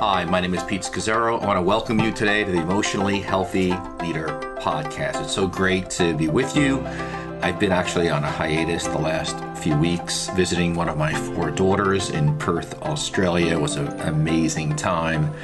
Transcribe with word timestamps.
Hi, 0.00 0.24
my 0.24 0.40
name 0.40 0.54
is 0.54 0.62
Pete 0.62 0.82
Scazzero. 0.82 1.42
I 1.42 1.44
want 1.44 1.56
to 1.56 1.62
welcome 1.62 1.98
you 1.98 2.12
today 2.12 2.44
to 2.44 2.52
the 2.52 2.60
Emotionally 2.60 3.18
Healthy 3.18 3.72
Leader 4.00 4.28
podcast. 4.60 5.20
It's 5.24 5.34
so 5.34 5.48
great 5.48 5.90
to 5.90 6.14
be 6.14 6.28
with 6.28 6.56
you. 6.56 6.86
I've 7.42 7.58
been 7.58 7.72
actually 7.72 8.08
on 8.08 8.22
a 8.22 8.30
hiatus 8.30 8.86
the 8.86 8.98
last 8.98 9.36
few 9.60 9.76
weeks, 9.76 10.28
visiting 10.36 10.76
one 10.76 10.88
of 10.88 10.96
my 10.96 11.12
four 11.12 11.50
daughters 11.50 12.10
in 12.10 12.38
Perth, 12.38 12.80
Australia. 12.82 13.54
It 13.54 13.60
was 13.60 13.74
an 13.74 13.88
amazing 14.02 14.76
time. 14.76 15.34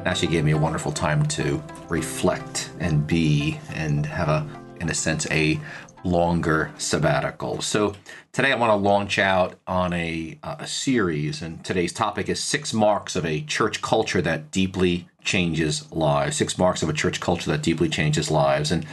It 0.00 0.06
actually 0.06 0.28
gave 0.28 0.44
me 0.44 0.52
a 0.52 0.58
wonderful 0.58 0.92
time 0.92 1.24
to 1.28 1.62
reflect 1.88 2.68
and 2.80 3.06
be 3.06 3.58
and 3.72 4.04
have 4.04 4.28
a, 4.28 4.46
in 4.78 4.90
a 4.90 4.94
sense, 4.94 5.26
a 5.30 5.58
longer 6.06 6.72
sabbatical. 6.78 7.60
So 7.60 7.94
today 8.32 8.52
I 8.52 8.56
want 8.56 8.70
to 8.70 8.76
launch 8.76 9.18
out 9.18 9.56
on 9.66 9.92
a, 9.92 10.38
a 10.42 10.66
series, 10.66 11.42
and 11.42 11.62
today's 11.64 11.92
topic 11.92 12.28
is 12.28 12.42
six 12.42 12.72
marks 12.72 13.16
of 13.16 13.26
a 13.26 13.42
church 13.42 13.82
culture 13.82 14.22
that 14.22 14.50
deeply 14.50 15.08
changes 15.22 15.90
lives. 15.92 16.36
Six 16.36 16.56
marks 16.56 16.82
of 16.82 16.88
a 16.88 16.92
church 16.92 17.20
culture 17.20 17.50
that 17.50 17.62
deeply 17.62 17.88
changes 17.88 18.30
lives. 18.30 18.70
And 18.70 18.86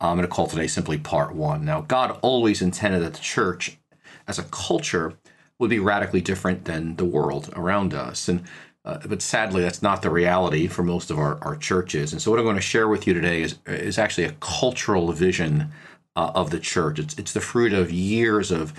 I'm 0.00 0.16
going 0.16 0.26
to 0.26 0.34
call 0.34 0.46
today 0.46 0.66
simply 0.66 0.98
part 0.98 1.34
one. 1.34 1.64
Now, 1.64 1.82
God 1.82 2.18
always 2.22 2.62
intended 2.62 3.02
that 3.02 3.14
the 3.14 3.20
church 3.20 3.78
as 4.26 4.38
a 4.38 4.44
culture 4.44 5.14
would 5.58 5.70
be 5.70 5.78
radically 5.78 6.20
different 6.20 6.64
than 6.64 6.96
the 6.96 7.04
world 7.04 7.50
around 7.54 7.94
us. 7.94 8.28
And 8.28 8.42
uh, 8.86 8.98
but 9.06 9.22
sadly, 9.22 9.62
that's 9.62 9.80
not 9.80 10.02
the 10.02 10.10
reality 10.10 10.66
for 10.66 10.82
most 10.82 11.10
of 11.10 11.18
our, 11.18 11.42
our 11.42 11.56
churches. 11.56 12.12
And 12.12 12.20
so, 12.20 12.30
what 12.30 12.38
I'm 12.38 12.44
going 12.44 12.56
to 12.56 12.62
share 12.62 12.86
with 12.86 13.06
you 13.06 13.14
today 13.14 13.40
is, 13.40 13.56
is 13.66 13.98
actually 13.98 14.24
a 14.24 14.32
cultural 14.40 15.10
vision 15.12 15.72
uh, 16.16 16.32
of 16.34 16.50
the 16.50 16.60
church. 16.60 16.98
It's, 16.98 17.18
it's 17.18 17.32
the 17.32 17.40
fruit 17.40 17.72
of 17.72 17.90
years 17.90 18.50
of 18.50 18.72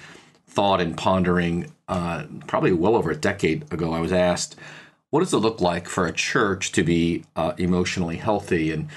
thought 0.47 0.81
and 0.81 0.97
pondering. 0.97 1.71
Uh, 1.87 2.25
probably 2.47 2.71
well 2.71 2.95
over 2.95 3.11
a 3.11 3.15
decade 3.15 3.71
ago, 3.71 3.93
I 3.93 3.99
was 3.99 4.11
asked, 4.11 4.55
What 5.09 5.19
does 5.19 5.33
it 5.33 5.37
look 5.37 5.61
like 5.61 5.87
for 5.87 6.05
a 6.05 6.13
church 6.13 6.71
to 6.73 6.83
be 6.83 7.23
uh, 7.35 7.53
emotionally 7.57 8.17
healthy? 8.17 8.71
And 8.71 8.87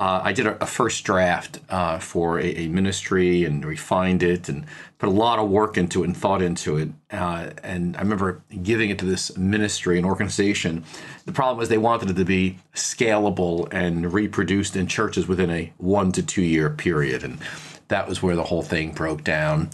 uh, 0.00 0.20
I 0.22 0.32
did 0.32 0.46
a, 0.46 0.62
a 0.62 0.66
first 0.66 1.02
draft 1.02 1.58
uh, 1.68 1.98
for 1.98 2.38
a, 2.38 2.44
a, 2.44 2.68
ministry 2.68 3.44
and 3.44 3.64
refined 3.64 4.22
it 4.22 4.48
and 4.48 4.64
put 4.98 5.08
a 5.08 5.12
lot 5.12 5.40
of 5.40 5.50
work 5.50 5.76
into 5.76 6.02
it 6.02 6.06
and 6.06 6.16
thought 6.16 6.40
into 6.40 6.76
it. 6.76 6.90
Uh, 7.10 7.50
and 7.64 7.96
I 7.96 8.00
remember 8.00 8.40
giving 8.62 8.90
it 8.90 8.98
to 9.00 9.04
this 9.04 9.36
ministry 9.36 9.96
and 9.96 10.06
organization. 10.06 10.84
The 11.24 11.32
problem 11.32 11.58
was 11.58 11.68
they 11.68 11.78
wanted 11.78 12.10
it 12.10 12.14
to 12.14 12.24
be 12.24 12.58
scalable 12.74 13.66
and 13.72 14.12
reproduced 14.12 14.76
in 14.76 14.86
churches 14.86 15.26
within 15.26 15.50
a 15.50 15.72
one 15.78 16.12
to 16.12 16.22
two 16.22 16.42
year 16.42 16.70
period. 16.70 17.24
And 17.24 17.38
that 17.88 18.08
was 18.08 18.22
where 18.22 18.36
the 18.36 18.44
whole 18.44 18.62
thing 18.62 18.92
broke 18.92 19.24
down 19.24 19.70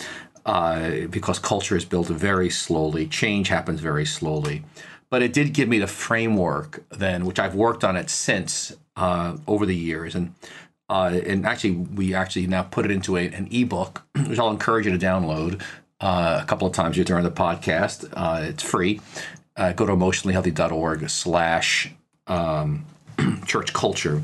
uh, 0.47 1.06
because 1.11 1.39
culture 1.39 1.77
is 1.77 1.84
built 1.84 2.08
very 2.08 2.48
slowly, 2.48 3.06
change 3.06 3.48
happens 3.48 3.80
very 3.80 4.06
slowly. 4.06 4.64
But 5.11 5.22
it 5.22 5.34
did 5.34 5.52
give 5.52 5.69
me 5.69 5.78
the 5.78 5.86
framework 5.86 6.83
then, 6.89 7.27
which 7.27 7.39
I've 7.39 7.55
worked 7.55 7.84
on 7.84 7.95
it 7.95 8.08
since 8.08 8.75
uh, 8.96 9.36
over 9.46 9.66
the 9.66 9.74
years, 9.74 10.14
and 10.14 10.34
uh, 10.88 11.18
and 11.26 11.46
actually 11.46 11.72
we 11.72 12.14
actually 12.14 12.46
now 12.46 12.62
put 12.62 12.84
it 12.84 12.90
into 12.90 13.16
a, 13.16 13.26
an 13.28 13.48
ebook, 13.50 14.02
which 14.26 14.38
I'll 14.38 14.50
encourage 14.50 14.86
you 14.86 14.96
to 14.96 15.04
download 15.04 15.62
uh, 16.00 16.40
a 16.42 16.46
couple 16.46 16.66
of 16.66 16.74
times 16.74 16.96
during 16.96 17.24
the 17.24 17.30
podcast. 17.30 18.08
Uh, 18.12 18.46
it's 18.48 18.62
free. 18.62 19.00
Uh, 19.56 19.72
go 19.72 19.86
to 19.86 19.92
emotionallyhealthy.org 19.92 21.08
slash 21.08 21.92
um, 22.26 22.84
church 23.46 23.72
culture, 23.72 24.22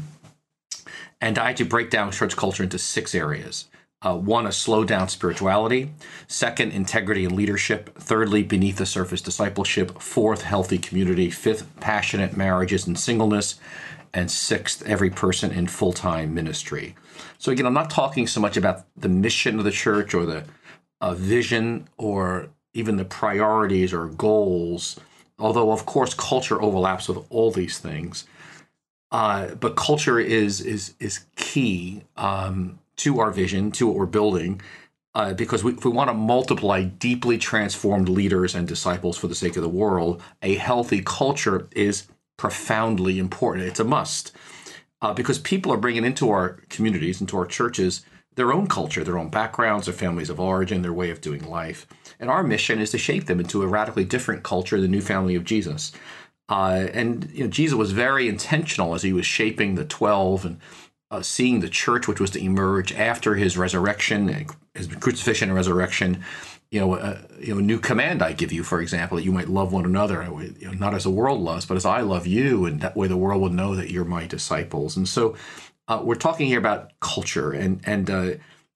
and 1.20 1.38
I 1.38 1.50
actually 1.50 1.66
break 1.66 1.90
down 1.90 2.10
church 2.12 2.36
culture 2.36 2.62
into 2.62 2.78
six 2.78 3.14
areas. 3.14 3.66
Uh, 4.02 4.16
one, 4.16 4.46
a 4.46 4.52
slow 4.52 4.82
down 4.82 5.10
spirituality. 5.10 5.90
Second, 6.26 6.72
integrity 6.72 7.26
and 7.26 7.36
leadership. 7.36 7.94
Thirdly, 7.98 8.42
beneath 8.42 8.78
the 8.78 8.86
surface 8.86 9.20
discipleship. 9.20 10.00
Fourth, 10.00 10.40
healthy 10.40 10.78
community. 10.78 11.30
Fifth, 11.30 11.68
passionate 11.80 12.34
marriages 12.34 12.86
and 12.86 12.98
singleness 12.98 13.60
and 14.12 14.30
sixth, 14.30 14.82
every 14.86 15.10
person 15.10 15.50
in 15.50 15.66
full 15.66 15.92
time 15.92 16.34
ministry. 16.34 16.94
So, 17.38 17.52
again, 17.52 17.66
I'm 17.66 17.74
not 17.74 17.90
talking 17.90 18.26
so 18.26 18.40
much 18.40 18.56
about 18.56 18.84
the 18.96 19.08
mission 19.08 19.58
of 19.58 19.64
the 19.64 19.70
church 19.70 20.14
or 20.14 20.26
the 20.26 20.44
uh, 21.00 21.14
vision 21.14 21.88
or 21.96 22.48
even 22.74 22.96
the 22.96 23.04
priorities 23.04 23.92
or 23.92 24.06
goals, 24.06 24.98
although, 25.38 25.72
of 25.72 25.86
course, 25.86 26.14
culture 26.14 26.60
overlaps 26.60 27.08
with 27.08 27.24
all 27.30 27.50
these 27.50 27.78
things. 27.78 28.26
Uh, 29.12 29.54
but 29.56 29.76
culture 29.76 30.20
is 30.20 30.60
is 30.60 30.94
is 31.00 31.20
key 31.36 32.02
um, 32.16 32.78
to 32.96 33.18
our 33.18 33.30
vision, 33.30 33.72
to 33.72 33.86
what 33.86 33.96
we're 33.96 34.06
building, 34.06 34.60
uh, 35.14 35.32
because 35.34 35.64
we, 35.64 35.72
if 35.72 35.84
we 35.84 35.90
want 35.90 36.08
to 36.08 36.14
multiply 36.14 36.84
deeply 36.84 37.36
transformed 37.36 38.08
leaders 38.08 38.54
and 38.54 38.68
disciples 38.68 39.16
for 39.16 39.26
the 39.26 39.34
sake 39.34 39.56
of 39.56 39.62
the 39.62 39.68
world, 39.68 40.22
a 40.42 40.54
healthy 40.54 41.02
culture 41.02 41.66
is 41.72 42.06
profoundly 42.40 43.18
important. 43.18 43.66
It's 43.66 43.80
a 43.80 43.84
must 43.84 44.32
uh, 45.02 45.12
because 45.12 45.38
people 45.38 45.70
are 45.74 45.76
bringing 45.76 46.06
into 46.06 46.30
our 46.30 46.62
communities, 46.70 47.20
into 47.20 47.36
our 47.36 47.44
churches, 47.44 48.02
their 48.34 48.50
own 48.50 48.66
culture, 48.66 49.04
their 49.04 49.18
own 49.18 49.28
backgrounds, 49.28 49.84
their 49.84 49.94
families 49.94 50.30
of 50.30 50.40
origin, 50.40 50.80
their 50.80 50.90
way 50.94 51.10
of 51.10 51.20
doing 51.20 51.46
life. 51.46 51.86
And 52.18 52.30
our 52.30 52.42
mission 52.42 52.80
is 52.80 52.92
to 52.92 52.98
shape 52.98 53.26
them 53.26 53.40
into 53.40 53.62
a 53.62 53.66
radically 53.66 54.06
different 54.06 54.42
culture, 54.42 54.80
the 54.80 54.88
new 54.88 55.02
family 55.02 55.34
of 55.34 55.44
Jesus. 55.44 55.92
Uh, 56.48 56.88
and 56.94 57.30
you 57.30 57.44
know, 57.44 57.50
Jesus 57.50 57.76
was 57.76 57.92
very 57.92 58.26
intentional 58.26 58.94
as 58.94 59.02
he 59.02 59.12
was 59.12 59.26
shaping 59.26 59.74
the 59.74 59.84
12 59.84 60.46
and 60.46 60.60
uh, 61.10 61.20
seeing 61.20 61.60
the 61.60 61.68
church, 61.68 62.08
which 62.08 62.20
was 62.20 62.30
to 62.30 62.42
emerge 62.42 62.90
after 62.94 63.34
his 63.34 63.58
resurrection, 63.58 64.46
his 64.74 64.86
crucifixion 64.86 65.50
and 65.50 65.56
resurrection, 65.56 66.24
you 66.70 66.78
know, 66.78 66.94
a, 66.94 67.18
you 67.40 67.54
know, 67.54 67.60
new 67.60 67.78
command 67.78 68.22
I 68.22 68.32
give 68.32 68.52
you, 68.52 68.62
for 68.62 68.80
example, 68.80 69.16
that 69.16 69.24
you 69.24 69.32
might 69.32 69.48
love 69.48 69.72
one 69.72 69.84
another, 69.84 70.22
you 70.58 70.68
know, 70.68 70.72
not 70.72 70.94
as 70.94 71.02
the 71.02 71.10
world 71.10 71.40
loves, 71.40 71.66
but 71.66 71.76
as 71.76 71.84
I 71.84 72.00
love 72.02 72.26
you, 72.26 72.64
and 72.64 72.80
that 72.80 72.96
way 72.96 73.08
the 73.08 73.16
world 73.16 73.42
will 73.42 73.50
know 73.50 73.74
that 73.74 73.90
you're 73.90 74.04
my 74.04 74.26
disciples. 74.26 74.96
And 74.96 75.08
so, 75.08 75.36
uh, 75.88 76.00
we're 76.04 76.14
talking 76.14 76.46
here 76.46 76.58
about 76.58 76.92
culture, 77.00 77.50
and 77.50 77.80
and 77.84 78.08
uh, 78.08 78.14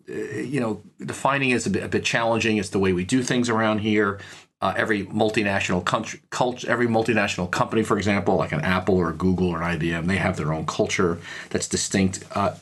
uh 0.09 0.12
you 0.12 0.60
know, 0.60 0.83
defining 0.99 1.50
is 1.50 1.66
a 1.66 1.71
bit, 1.71 1.84
a 1.84 1.88
bit 1.88 2.04
challenging. 2.04 2.56
It's 2.56 2.71
the 2.71 2.81
way 2.81 2.93
we 2.93 3.04
do 3.04 3.22
things 3.22 3.49
around 3.49 3.78
here. 3.78 4.19
Uh, 4.60 4.72
every 4.77 5.04
multinational 5.06 5.84
country, 5.84 6.21
culture, 6.31 6.69
every 6.71 6.87
multinational 6.87 7.50
company, 7.50 7.83
for 7.83 7.99
example, 7.99 8.34
like 8.37 8.50
an 8.50 8.62
Apple 8.62 8.97
or 8.97 9.12
Google 9.12 9.49
or 9.49 9.60
IBM, 9.60 10.06
they 10.06 10.16
have 10.16 10.37
their 10.37 10.53
own 10.53 10.66
culture 10.66 11.19
that's 11.50 11.69
distinct. 11.69 12.25
Uh, 12.33 12.54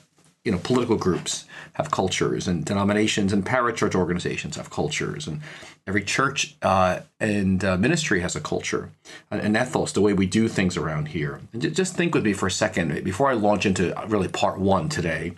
you 0.44 0.50
know, 0.50 0.58
political 0.58 0.96
groups 0.96 1.44
have 1.74 1.90
cultures, 1.90 2.48
and 2.48 2.64
denominations 2.64 3.32
and 3.32 3.46
parachurch 3.46 3.94
organizations 3.94 4.56
have 4.56 4.70
cultures, 4.70 5.26
and 5.26 5.40
every 5.86 6.02
church 6.02 6.56
uh, 6.62 7.00
and 7.20 7.64
uh, 7.64 7.76
ministry 7.76 8.20
has 8.20 8.34
a 8.34 8.40
culture, 8.40 8.90
an 9.30 9.56
ethos, 9.56 9.92
the 9.92 10.00
way 10.00 10.12
we 10.12 10.26
do 10.26 10.48
things 10.48 10.76
around 10.76 11.08
here. 11.08 11.40
And 11.52 11.74
just 11.74 11.94
think 11.94 12.14
with 12.14 12.24
me 12.24 12.32
for 12.32 12.46
a 12.46 12.50
second 12.50 13.04
before 13.04 13.30
I 13.30 13.34
launch 13.34 13.66
into 13.66 13.94
really 14.08 14.28
part 14.28 14.58
one 14.58 14.88
today 14.88 15.32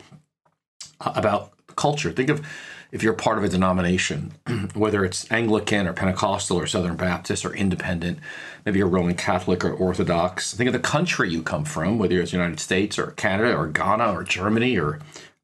uh, 1.00 1.12
about 1.14 1.52
culture. 1.76 2.10
Think 2.10 2.30
of 2.30 2.46
if 2.94 3.02
you're 3.02 3.12
part 3.12 3.38
of 3.38 3.44
a 3.44 3.48
denomination, 3.48 4.32
whether 4.74 5.04
it's 5.04 5.30
Anglican 5.32 5.88
or 5.88 5.92
Pentecostal 5.92 6.56
or 6.56 6.68
Southern 6.68 6.94
Baptist 6.94 7.44
or 7.44 7.52
independent, 7.52 8.20
maybe 8.64 8.78
you're 8.78 8.86
Roman 8.86 9.16
Catholic 9.16 9.64
or 9.64 9.72
Orthodox. 9.72 10.54
Think 10.54 10.68
of 10.68 10.72
the 10.72 10.78
country 10.78 11.28
you 11.28 11.42
come 11.42 11.64
from, 11.64 11.98
whether 11.98 12.20
it's 12.20 12.30
the 12.30 12.36
United 12.36 12.60
States 12.60 12.96
or 12.96 13.08
Canada 13.08 13.56
or 13.56 13.66
Ghana 13.66 14.12
or 14.12 14.22
Germany 14.22 14.78
or 14.78 15.00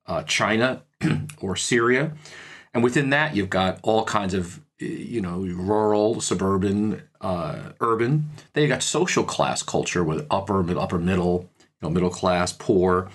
uh, 0.06 0.22
China 0.22 0.82
or 1.40 1.56
Syria. 1.56 2.12
And 2.72 2.84
within 2.84 3.10
that, 3.10 3.34
you've 3.34 3.50
got 3.50 3.80
all 3.82 4.04
kinds 4.04 4.32
of, 4.32 4.60
you 4.78 5.20
know, 5.20 5.40
rural, 5.40 6.20
suburban, 6.20 7.02
uh, 7.20 7.72
urban. 7.80 8.30
Then 8.52 8.62
you 8.62 8.68
got 8.68 8.84
social 8.84 9.24
class 9.24 9.64
culture 9.64 10.04
with 10.04 10.24
upper, 10.30 10.78
upper 10.78 11.00
middle, 11.00 11.50
you 11.58 11.66
know, 11.82 11.90
middle 11.90 12.10
class, 12.10 12.52
poor. 12.52 13.10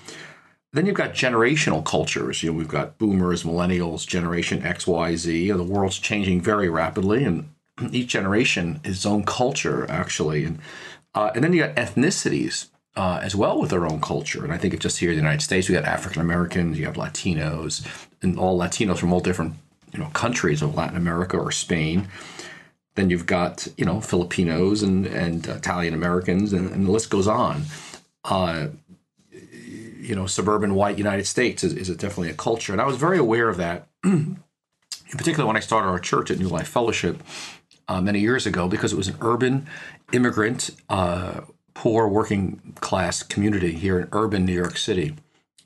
Then 0.75 0.85
you've 0.85 0.95
got 0.95 1.13
generational 1.13 1.85
cultures. 1.85 2.43
You 2.43 2.51
know, 2.51 2.57
we've 2.57 2.67
got 2.67 2.97
boomers, 2.97 3.43
millennials, 3.43 4.05
generation 4.05 4.61
X, 4.65 4.85
Y, 4.85 5.15
Z. 5.15 5.51
The 5.51 5.63
world's 5.63 5.97
changing 5.97 6.41
very 6.41 6.67
rapidly, 6.67 7.23
and 7.23 7.49
each 7.93 8.09
generation 8.09 8.81
has 8.83 8.97
its 8.97 9.05
own 9.05 9.23
culture 9.23 9.89
actually. 9.89 10.43
And 10.43 10.59
uh, 11.13 11.31
and 11.33 11.45
then 11.45 11.53
you 11.53 11.63
got 11.63 11.75
ethnicities 11.75 12.67
uh, 12.97 13.21
as 13.23 13.37
well 13.37 13.61
with 13.61 13.69
their 13.69 13.85
own 13.85 14.01
culture. 14.01 14.43
And 14.43 14.51
I 14.51 14.57
think 14.57 14.73
it's 14.73 14.83
just 14.83 14.99
here 14.99 15.11
in 15.11 15.15
the 15.15 15.21
United 15.21 15.41
States, 15.41 15.69
we 15.69 15.75
got 15.75 15.85
African 15.85 16.21
Americans, 16.21 16.77
you 16.77 16.85
have 16.87 16.95
Latinos, 16.95 17.87
and 18.21 18.37
all 18.37 18.59
Latinos 18.59 18.97
from 18.97 19.13
all 19.13 19.21
different 19.21 19.53
you 19.93 19.99
know 19.99 20.09
countries 20.09 20.61
of 20.61 20.75
Latin 20.75 20.97
America 20.97 21.37
or 21.37 21.53
Spain. 21.53 22.09
Then 22.95 23.09
you've 23.09 23.27
got 23.27 23.65
you 23.77 23.85
know 23.85 24.01
Filipinos 24.01 24.83
and 24.83 25.05
and 25.05 25.47
Italian 25.47 25.93
Americans, 25.93 26.51
and, 26.51 26.69
and 26.73 26.85
the 26.85 26.91
list 26.91 27.09
goes 27.09 27.29
on. 27.29 27.63
Uh, 28.25 28.67
you 30.05 30.15
know, 30.15 30.27
suburban 30.27 30.75
white 30.75 30.97
United 30.97 31.25
States 31.25 31.63
is, 31.63 31.73
is 31.73 31.89
definitely 31.97 32.29
a 32.29 32.35
culture. 32.35 32.71
And 32.71 32.81
I 32.81 32.85
was 32.85 32.97
very 32.97 33.17
aware 33.17 33.49
of 33.49 33.57
that, 33.57 33.87
in 34.03 34.37
particular 35.11 35.45
when 35.45 35.57
I 35.57 35.61
started 35.61 35.87
our 35.87 35.99
church 35.99 36.31
at 36.31 36.39
New 36.39 36.47
Life 36.47 36.67
Fellowship 36.67 37.21
uh, 37.87 38.01
many 38.01 38.19
years 38.19 38.45
ago, 38.45 38.67
because 38.67 38.93
it 38.93 38.97
was 38.97 39.07
an 39.07 39.17
urban, 39.21 39.67
immigrant, 40.13 40.71
uh, 40.89 41.41
poor 41.73 42.07
working 42.07 42.73
class 42.79 43.21
community 43.23 43.73
here 43.73 43.99
in 43.99 44.07
urban 44.11 44.45
New 44.45 44.53
York 44.53 44.77
City. 44.77 45.15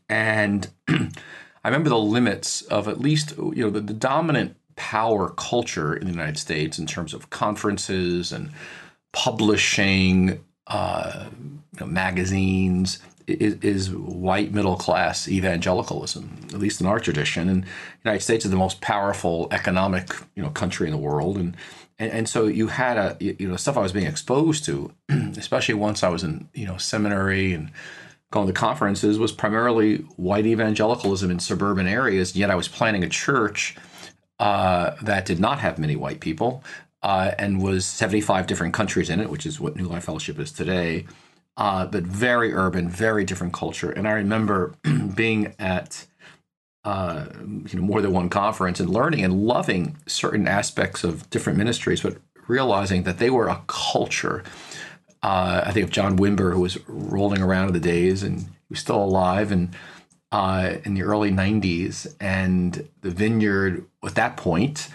And 0.07 0.67
I 0.87 1.67
remember 1.67 1.89
the 1.89 1.99
limits 1.99 2.61
of 2.63 2.87
at 2.87 2.99
least, 2.99 3.37
you 3.37 3.63
know, 3.63 3.69
the, 3.69 3.81
the 3.81 3.93
dominant 3.93 4.55
power 4.75 5.29
culture 5.29 5.93
in 5.93 6.05
the 6.05 6.11
United 6.11 6.37
States 6.37 6.79
in 6.79 6.85
terms 6.85 7.13
of 7.13 7.29
conferences 7.29 8.31
and 8.31 8.49
publishing 9.11 10.43
uh, 10.67 11.25
you 11.73 11.79
know, 11.79 11.85
magazines 11.85 12.99
is, 13.29 13.55
is, 13.61 13.91
white 13.91 14.53
middle 14.53 14.75
class 14.75 15.27
evangelicalism, 15.27 16.47
at 16.53 16.59
least 16.59 16.81
in 16.81 16.87
our 16.87 16.99
tradition. 16.99 17.49
And 17.49 17.63
the 17.63 17.69
United 18.05 18.23
States 18.23 18.45
is 18.45 18.51
the 18.51 18.57
most 18.57 18.81
powerful 18.81 19.47
economic 19.51 20.11
you 20.35 20.43
know 20.43 20.49
country 20.49 20.87
in 20.87 20.91
the 20.91 20.97
world, 20.97 21.37
and 21.37 21.55
and, 21.97 22.11
and 22.11 22.29
so 22.29 22.47
you 22.47 22.67
had 22.67 22.97
a 22.97 23.17
you 23.19 23.47
know 23.47 23.55
stuff 23.55 23.77
I 23.77 23.81
was 23.81 23.93
being 23.93 24.07
exposed 24.07 24.65
to, 24.65 24.91
especially 25.09 25.75
once 25.75 26.03
I 26.03 26.09
was 26.09 26.23
in 26.23 26.49
you 26.53 26.65
know 26.65 26.77
seminary 26.77 27.53
and 27.53 27.71
going 28.31 28.47
to 28.47 28.53
conferences 28.53 29.17
was 29.17 29.31
primarily 29.31 29.97
white 30.17 30.45
evangelicalism 30.45 31.31
in 31.31 31.39
suburban 31.39 31.87
areas. 31.87 32.35
Yet 32.35 32.51
I 32.51 32.55
was 32.55 32.67
planning 32.67 33.03
a 33.03 33.09
church 33.09 33.75
uh, 34.39 34.95
that 35.01 35.25
did 35.25 35.39
not 35.39 35.59
have 35.59 35.79
many 35.79 35.95
white 35.95 36.19
people 36.19 36.63
uh, 37.01 37.31
and 37.37 37.61
was 37.61 37.85
75 37.85 38.47
different 38.47 38.73
countries 38.73 39.09
in 39.09 39.19
it, 39.19 39.29
which 39.29 39.45
is 39.45 39.59
what 39.59 39.75
New 39.75 39.87
Life 39.87 40.05
Fellowship 40.05 40.39
is 40.39 40.51
today. 40.51 41.05
Uh, 41.59 41.85
but 41.85 42.03
very 42.03 42.53
urban, 42.53 42.87
very 42.87 43.25
different 43.25 43.51
culture. 43.51 43.91
And 43.91 44.07
I 44.07 44.13
remember 44.13 44.75
being 45.15 45.53
at 45.59 46.05
uh, 46.85 47.25
you 47.43 47.77
know 47.77 47.81
more 47.81 48.01
than 48.01 48.13
one 48.13 48.29
conference 48.29 48.79
and 48.79 48.89
learning 48.89 49.25
and 49.25 49.43
loving 49.43 49.97
certain 50.07 50.47
aspects 50.47 51.03
of 51.03 51.29
different 51.29 51.57
ministries, 51.57 52.01
but 52.01 52.17
realizing 52.47 53.03
that 53.03 53.19
they 53.19 53.29
were 53.29 53.49
a 53.49 53.61
culture. 53.67 54.43
Uh, 55.21 55.63
I 55.65 55.71
think 55.73 55.83
of 55.83 55.91
John 55.91 56.17
Wimber, 56.17 56.53
who 56.53 56.61
was 56.61 56.79
rolling 56.87 57.41
around 57.41 57.67
in 57.67 57.73
the 57.73 57.79
days 57.81 58.23
and 58.23 58.39
he 58.39 58.47
was 58.69 58.79
still 58.79 59.03
alive 59.03 59.51
and 59.51 59.75
uh, 60.31 60.75
in 60.85 60.93
the 60.93 61.03
early 61.03 61.31
90s. 61.31 62.15
And 62.21 62.87
the 63.01 63.09
vineyard 63.09 63.85
at 64.05 64.15
that 64.15 64.37
point, 64.37 64.87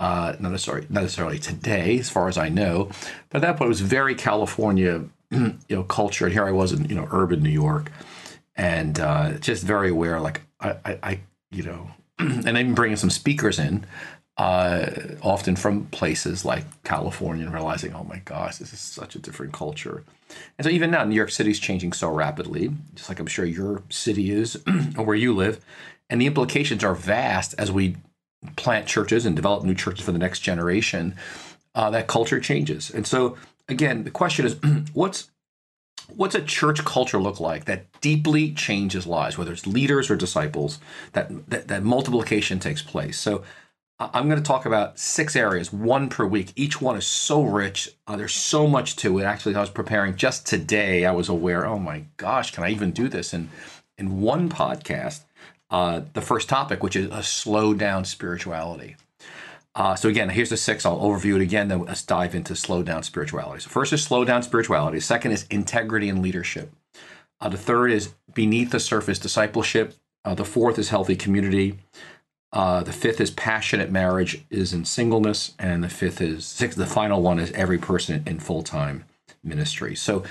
uh, 0.00 0.34
not 0.40 0.50
necessarily 0.50 0.88
not 0.90 1.02
necessarily 1.02 1.38
today, 1.38 2.00
as 2.00 2.10
far 2.10 2.26
as 2.26 2.36
I 2.36 2.48
know, 2.48 2.90
but 3.28 3.38
at 3.38 3.42
that 3.42 3.56
point 3.56 3.66
it 3.66 3.68
was 3.68 3.80
very 3.80 4.16
California, 4.16 5.04
you 5.40 5.58
know, 5.68 5.84
culture. 5.84 6.26
And 6.26 6.32
here 6.32 6.44
I 6.44 6.52
was 6.52 6.72
in 6.72 6.86
you 6.86 6.94
know 6.94 7.08
urban 7.10 7.42
New 7.42 7.50
York, 7.50 7.90
and 8.56 8.98
uh, 8.98 9.32
just 9.34 9.62
very 9.64 9.90
aware. 9.90 10.20
Like 10.20 10.42
I, 10.60 10.70
I, 10.84 10.98
I 11.02 11.20
you 11.50 11.62
know, 11.62 11.90
and 12.18 12.48
even 12.48 12.74
bringing 12.74 12.96
some 12.96 13.10
speakers 13.10 13.58
in, 13.58 13.84
uh, 14.36 14.90
often 15.22 15.56
from 15.56 15.86
places 15.86 16.44
like 16.44 16.64
California, 16.82 17.44
and 17.44 17.54
realizing, 17.54 17.94
oh 17.94 18.04
my 18.04 18.18
gosh, 18.24 18.56
this 18.56 18.72
is 18.72 18.80
such 18.80 19.14
a 19.14 19.18
different 19.18 19.52
culture. 19.52 20.04
And 20.58 20.64
so 20.64 20.70
even 20.70 20.90
now, 20.90 21.04
New 21.04 21.14
York 21.14 21.30
City 21.30 21.50
is 21.50 21.58
changing 21.58 21.92
so 21.92 22.08
rapidly, 22.10 22.70
just 22.94 23.08
like 23.08 23.20
I'm 23.20 23.26
sure 23.26 23.44
your 23.44 23.82
city 23.88 24.30
is, 24.30 24.62
or 24.96 25.04
where 25.04 25.16
you 25.16 25.34
live, 25.34 25.64
and 26.08 26.20
the 26.20 26.26
implications 26.26 26.82
are 26.82 26.94
vast 26.94 27.54
as 27.58 27.70
we 27.70 27.96
plant 28.56 28.86
churches 28.86 29.26
and 29.26 29.36
develop 29.36 29.64
new 29.64 29.74
churches 29.74 30.04
for 30.04 30.12
the 30.12 30.18
next 30.18 30.40
generation, 30.40 31.14
uh, 31.74 31.90
that 31.90 32.06
culture 32.06 32.40
changes. 32.40 32.90
And 32.90 33.06
so, 33.06 33.36
again, 33.70 34.04
the 34.04 34.10
question 34.10 34.46
is, 34.46 34.56
what's 34.92 35.30
what's 36.08 36.34
a 36.34 36.42
church 36.42 36.84
culture 36.84 37.20
look 37.20 37.38
like 37.38 37.66
that 37.66 37.86
deeply 38.00 38.52
changes 38.52 39.06
lives, 39.06 39.38
whether 39.38 39.52
it's 39.52 39.66
leaders 39.66 40.10
or 40.10 40.16
disciples, 40.16 40.78
that 41.12 41.50
that, 41.50 41.68
that 41.68 41.82
multiplication 41.82 42.58
takes 42.58 42.82
place. 42.82 43.18
So. 43.18 43.42
I'm 44.02 44.30
going 44.30 44.42
to 44.42 44.48
talk 44.48 44.64
about 44.64 44.98
six 44.98 45.36
areas, 45.36 45.74
one 45.74 46.08
per 46.08 46.24
week. 46.24 46.54
Each 46.56 46.80
one 46.80 46.96
is 46.96 47.06
so 47.06 47.42
rich. 47.42 47.90
Uh, 48.06 48.16
there's 48.16 48.32
so 48.32 48.66
much 48.66 48.96
to 48.96 49.18
it. 49.18 49.24
Actually, 49.24 49.54
I 49.56 49.60
was 49.60 49.68
preparing 49.68 50.16
just 50.16 50.46
today. 50.46 51.04
I 51.04 51.12
was 51.12 51.28
aware, 51.28 51.66
oh 51.66 51.78
my 51.78 52.04
gosh, 52.16 52.50
can 52.50 52.64
I 52.64 52.70
even 52.70 52.92
do 52.92 53.10
this 53.10 53.34
in 53.34 53.50
in 53.98 54.22
one 54.22 54.48
podcast? 54.48 55.24
uh, 55.70 56.02
the 56.14 56.20
first 56.20 56.48
topic, 56.48 56.82
which 56.82 56.96
is 56.96 57.10
a 57.10 57.22
slow 57.22 57.74
down 57.74 58.04
spirituality. 58.04 58.96
Uh, 59.74 59.94
so 59.94 60.08
again, 60.08 60.28
here's 60.28 60.50
the 60.50 60.56
six. 60.56 60.84
I'll 60.84 61.00
overview 61.00 61.36
it 61.36 61.42
again. 61.42 61.68
Then 61.68 61.84
let's 61.84 62.02
dive 62.02 62.34
into 62.34 62.56
slow 62.56 62.82
down 62.82 63.02
spirituality. 63.02 63.62
So 63.62 63.70
first 63.70 63.92
is 63.92 64.02
slow 64.02 64.24
down 64.24 64.42
spirituality. 64.42 65.00
Second 65.00 65.32
is 65.32 65.46
integrity 65.50 66.08
and 66.08 66.22
leadership. 66.22 66.72
Uh, 67.40 67.48
the 67.48 67.56
third 67.56 67.90
is 67.90 68.14
beneath 68.34 68.70
the 68.70 68.80
surface 68.80 69.18
discipleship. 69.18 69.94
Uh, 70.24 70.34
the 70.34 70.44
fourth 70.44 70.78
is 70.78 70.90
healthy 70.90 71.16
community. 71.16 71.78
Uh, 72.52 72.82
the 72.82 72.92
fifth 72.92 73.20
is 73.20 73.30
passionate 73.30 73.90
marriage 73.92 74.44
is 74.50 74.72
in 74.72 74.84
singleness, 74.84 75.54
and 75.58 75.84
the 75.84 75.88
fifth 75.88 76.20
is 76.20 76.44
sixth. 76.44 76.76
The 76.76 76.84
final 76.84 77.22
one 77.22 77.38
is 77.38 77.52
every 77.52 77.78
person 77.78 78.22
in 78.26 78.40
full 78.40 78.62
time 78.62 79.04
ministry. 79.44 79.94
So 79.94 80.24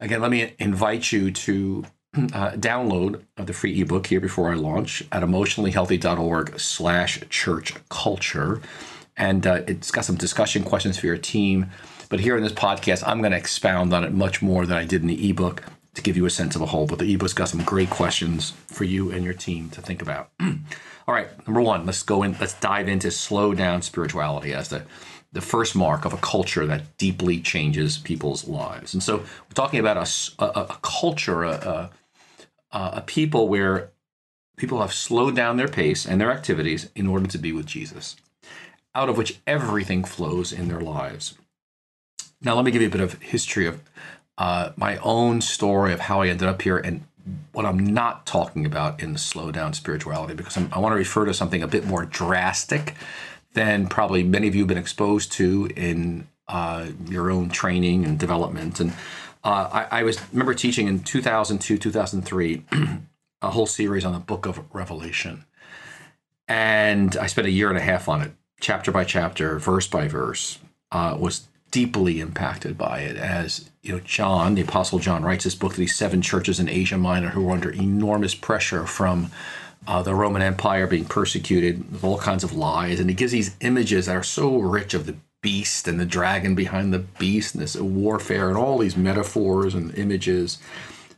again, 0.00 0.22
let 0.22 0.30
me 0.30 0.54
invite 0.58 1.12
you 1.12 1.30
to 1.30 1.84
uh, 2.32 2.52
download 2.52 3.22
of 3.36 3.46
the 3.46 3.52
free 3.52 3.80
ebook 3.80 4.06
here 4.06 4.20
before 4.20 4.50
I 4.50 4.54
launch 4.54 5.02
at 5.12 5.22
emotionallyhealthy.org 5.22 6.58
slash 6.58 7.20
church 7.28 7.74
culture. 7.88 8.60
And 9.16 9.46
uh, 9.46 9.62
it's 9.66 9.90
got 9.90 10.04
some 10.04 10.16
discussion 10.16 10.62
questions 10.62 10.98
for 10.98 11.06
your 11.06 11.16
team. 11.16 11.70
But 12.08 12.20
here 12.20 12.36
in 12.36 12.42
this 12.42 12.52
podcast, 12.52 13.02
I'm 13.06 13.20
going 13.20 13.32
to 13.32 13.38
expound 13.38 13.92
on 13.92 14.04
it 14.04 14.12
much 14.12 14.42
more 14.42 14.66
than 14.66 14.76
I 14.76 14.84
did 14.84 15.02
in 15.02 15.08
the 15.08 15.30
ebook 15.30 15.64
to 15.94 16.02
give 16.02 16.16
you 16.16 16.26
a 16.26 16.30
sense 16.30 16.54
of 16.54 16.62
a 16.62 16.66
whole. 16.66 16.86
But 16.86 16.98
the 16.98 17.12
ebook's 17.12 17.32
got 17.32 17.48
some 17.48 17.62
great 17.62 17.90
questions 17.90 18.52
for 18.66 18.84
you 18.84 19.10
and 19.10 19.24
your 19.24 19.34
team 19.34 19.70
to 19.70 19.80
think 19.80 20.02
about. 20.02 20.30
All 20.40 21.14
right, 21.14 21.28
number 21.46 21.60
one, 21.60 21.86
let's 21.86 22.02
go 22.02 22.22
in, 22.22 22.36
let's 22.40 22.54
dive 22.54 22.88
into 22.88 23.10
slow 23.10 23.54
down 23.54 23.82
spirituality 23.82 24.52
as 24.52 24.68
the 24.68 24.82
the 25.32 25.40
first 25.42 25.76
mark 25.76 26.06
of 26.06 26.14
a 26.14 26.16
culture 26.16 26.66
that 26.66 26.96
deeply 26.96 27.38
changes 27.40 27.98
people's 27.98 28.48
lives. 28.48 28.94
And 28.94 29.02
so 29.02 29.18
we're 29.18 29.54
talking 29.54 29.78
about 29.78 29.98
a, 29.98 30.42
a, 30.42 30.60
a 30.62 30.78
culture, 30.80 31.42
a, 31.42 31.90
uh, 32.72 32.92
a 32.94 33.00
people 33.00 33.48
where 33.48 33.90
people 34.56 34.80
have 34.80 34.92
slowed 34.92 35.36
down 35.36 35.56
their 35.56 35.68
pace 35.68 36.06
and 36.06 36.20
their 36.20 36.32
activities 36.32 36.90
in 36.94 37.06
order 37.06 37.26
to 37.26 37.38
be 37.38 37.52
with 37.52 37.66
Jesus, 37.66 38.16
out 38.94 39.08
of 39.08 39.16
which 39.16 39.40
everything 39.46 40.04
flows 40.04 40.52
in 40.52 40.68
their 40.68 40.80
lives. 40.80 41.34
Now, 42.40 42.54
let 42.54 42.64
me 42.64 42.70
give 42.70 42.82
you 42.82 42.88
a 42.88 42.90
bit 42.90 43.00
of 43.00 43.20
history 43.22 43.66
of 43.66 43.82
uh, 44.38 44.72
my 44.76 44.98
own 44.98 45.40
story 45.40 45.92
of 45.92 46.00
how 46.00 46.22
I 46.22 46.28
ended 46.28 46.48
up 46.48 46.62
here 46.62 46.76
and 46.76 47.04
what 47.52 47.66
I'm 47.66 47.84
not 47.84 48.26
talking 48.26 48.66
about 48.66 49.02
in 49.02 49.16
slow 49.16 49.50
down 49.50 49.72
spirituality, 49.72 50.34
because 50.34 50.56
I'm, 50.56 50.68
i 50.72 50.78
want 50.78 50.92
to 50.92 50.96
refer 50.96 51.24
to 51.24 51.34
something 51.34 51.62
a 51.62 51.66
bit 51.66 51.86
more 51.86 52.04
drastic 52.04 52.94
than 53.54 53.88
probably 53.88 54.22
many 54.22 54.46
of 54.48 54.54
you 54.54 54.62
have 54.62 54.68
been 54.68 54.78
exposed 54.78 55.32
to 55.32 55.70
in 55.74 56.28
uh, 56.46 56.88
your 57.08 57.30
own 57.30 57.48
training 57.48 58.04
and 58.04 58.18
development. 58.18 58.78
And 58.78 58.92
uh, 59.46 59.86
I, 59.90 60.00
I, 60.00 60.02
was 60.02 60.18
remember 60.32 60.54
teaching 60.54 60.88
in 60.88 61.04
2002, 61.04 61.78
2003, 61.78 62.64
a 63.42 63.50
whole 63.50 63.66
series 63.66 64.04
on 64.04 64.12
the 64.12 64.18
Book 64.18 64.44
of 64.44 64.60
Revelation, 64.74 65.44
and 66.48 67.16
I 67.16 67.28
spent 67.28 67.46
a 67.46 67.50
year 67.50 67.68
and 67.68 67.78
a 67.78 67.82
half 67.82 68.08
on 68.08 68.22
it, 68.22 68.32
chapter 68.60 68.90
by 68.90 69.04
chapter, 69.04 69.58
verse 69.60 69.86
by 69.86 70.08
verse. 70.08 70.58
Uh, 70.90 71.16
was 71.18 71.46
deeply 71.70 72.20
impacted 72.20 72.78
by 72.78 73.00
it 73.00 73.16
as 73.16 73.70
you 73.82 73.92
know 73.92 74.00
john 74.00 74.54
the 74.54 74.62
apostle 74.62 75.00
john 75.00 75.24
writes 75.24 75.42
this 75.42 75.54
book 75.56 75.72
to 75.72 75.78
these 75.78 75.96
seven 75.96 76.22
churches 76.22 76.60
in 76.60 76.68
asia 76.68 76.96
minor 76.96 77.30
who 77.30 77.42
were 77.42 77.52
under 77.52 77.70
enormous 77.70 78.36
pressure 78.36 78.86
from 78.86 79.30
uh, 79.86 80.00
the 80.00 80.14
roman 80.14 80.40
empire 80.40 80.86
being 80.86 81.04
persecuted 81.04 81.92
with 81.92 82.04
all 82.04 82.18
kinds 82.18 82.44
of 82.44 82.52
lies 82.52 83.00
and 83.00 83.10
he 83.10 83.16
gives 83.16 83.32
these 83.32 83.56
images 83.60 84.06
that 84.06 84.14
are 84.14 84.22
so 84.22 84.58
rich 84.58 84.94
of 84.94 85.06
the 85.06 85.16
beast 85.46 85.86
and 85.86 86.00
the 86.00 86.04
dragon 86.04 86.56
behind 86.56 86.92
the 86.92 86.98
beast 86.98 87.54
and 87.54 87.62
this 87.62 87.76
warfare 87.76 88.48
and 88.48 88.58
all 88.58 88.78
these 88.78 88.96
metaphors 88.96 89.76
and 89.76 89.96
images. 89.96 90.58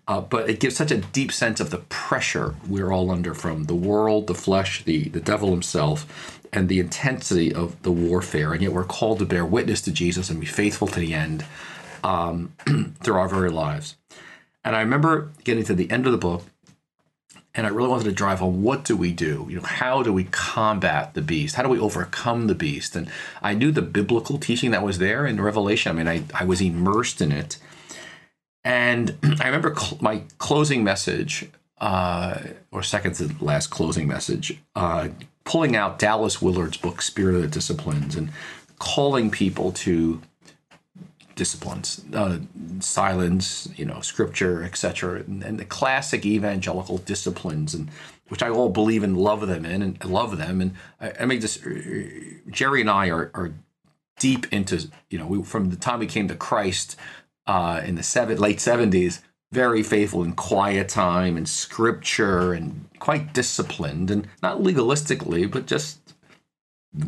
Uh, 0.06 0.20
but 0.20 0.50
it 0.50 0.60
gives 0.60 0.76
such 0.76 0.90
a 0.90 0.98
deep 0.98 1.32
sense 1.32 1.60
of 1.60 1.70
the 1.70 1.78
pressure 1.88 2.54
we're 2.68 2.92
all 2.92 3.10
under 3.10 3.32
from 3.32 3.64
the 3.64 3.74
world, 3.74 4.26
the 4.26 4.34
flesh, 4.34 4.84
the, 4.84 5.08
the 5.08 5.20
devil 5.20 5.48
himself, 5.50 6.38
and 6.52 6.68
the 6.68 6.78
intensity 6.78 7.54
of 7.54 7.80
the 7.84 7.90
warfare. 7.90 8.52
And 8.52 8.60
yet 8.60 8.74
we're 8.74 8.84
called 8.84 9.18
to 9.20 9.24
bear 9.24 9.46
witness 9.46 9.80
to 9.82 9.92
Jesus 9.92 10.28
and 10.28 10.38
be 10.38 10.46
faithful 10.46 10.88
to 10.88 11.00
the 11.00 11.14
end 11.14 11.46
um, 12.04 12.52
through 13.02 13.14
our 13.14 13.30
very 13.30 13.50
lives. 13.50 13.96
And 14.62 14.76
I 14.76 14.80
remember 14.80 15.30
getting 15.42 15.64
to 15.64 15.74
the 15.74 15.90
end 15.90 16.04
of 16.04 16.12
the 16.12 16.18
book 16.18 16.44
and 17.58 17.66
I 17.66 17.70
really 17.70 17.88
wanted 17.88 18.04
to 18.04 18.12
drive 18.12 18.38
home 18.38 18.62
what 18.62 18.84
do 18.84 18.96
we 18.96 19.12
do? 19.12 19.44
You 19.50 19.56
know, 19.56 19.66
how 19.66 20.04
do 20.04 20.12
we 20.12 20.24
combat 20.24 21.14
the 21.14 21.20
beast? 21.20 21.56
How 21.56 21.64
do 21.64 21.68
we 21.68 21.80
overcome 21.80 22.46
the 22.46 22.54
beast? 22.54 22.94
And 22.94 23.10
I 23.42 23.52
knew 23.52 23.72
the 23.72 23.82
biblical 23.82 24.38
teaching 24.38 24.70
that 24.70 24.84
was 24.84 24.98
there 24.98 25.26
in 25.26 25.40
Revelation. 25.40 25.90
I 25.90 25.94
mean, 25.96 26.06
I, 26.06 26.22
I 26.32 26.44
was 26.44 26.60
immersed 26.60 27.20
in 27.20 27.32
it. 27.32 27.58
And 28.62 29.18
I 29.40 29.46
remember 29.46 29.74
cl- 29.74 29.98
my 30.00 30.22
closing 30.38 30.84
message, 30.84 31.50
uh, 31.80 32.38
or 32.70 32.84
second 32.84 33.14
to 33.14 33.34
last 33.40 33.66
closing 33.70 34.06
message, 34.06 34.56
uh, 34.76 35.08
pulling 35.42 35.74
out 35.74 35.98
Dallas 35.98 36.40
Willard's 36.40 36.76
book, 36.76 37.02
Spirit 37.02 37.34
of 37.34 37.42
the 37.42 37.48
Disciplines, 37.48 38.14
and 38.14 38.30
calling 38.78 39.32
people 39.32 39.72
to 39.72 40.22
disciplines, 41.38 42.04
uh, 42.12 42.38
silence, 42.80 43.68
you 43.76 43.84
know, 43.84 44.00
scripture, 44.00 44.64
etc., 44.64 45.20
and, 45.20 45.42
and, 45.44 45.58
the 45.58 45.64
classic 45.64 46.26
evangelical 46.26 46.98
disciplines, 46.98 47.74
and 47.74 47.88
which 48.28 48.42
I 48.42 48.50
all 48.50 48.68
believe 48.68 49.04
and 49.04 49.16
love 49.16 49.46
them 49.46 49.64
in, 49.64 49.80
and 49.80 50.04
love 50.04 50.36
them. 50.36 50.60
And 50.60 50.74
I, 51.00 51.12
I 51.20 51.26
mean, 51.26 51.38
this 51.38 51.56
Geri 52.50 52.80
and 52.80 52.90
I 52.90 53.08
are, 53.08 53.30
are 53.34 53.54
deep 54.18 54.52
into, 54.52 54.90
you 55.10 55.18
know, 55.18 55.26
we, 55.26 55.42
from 55.44 55.70
the 55.70 55.76
time 55.76 56.00
we 56.00 56.06
came 56.06 56.26
to 56.26 56.34
Christ 56.34 56.96
uh, 57.46 57.80
in 57.84 57.94
the 57.94 58.02
seven, 58.02 58.38
late 58.38 58.60
seventies, 58.60 59.22
very 59.52 59.84
faithful 59.84 60.24
in 60.24 60.32
quiet 60.32 60.88
time 60.88 61.36
and 61.36 61.48
scripture, 61.48 62.52
and 62.52 62.86
quite 62.98 63.32
disciplined, 63.32 64.10
and 64.10 64.26
not 64.42 64.58
legalistically, 64.58 65.48
but 65.50 65.66
just 65.66 66.08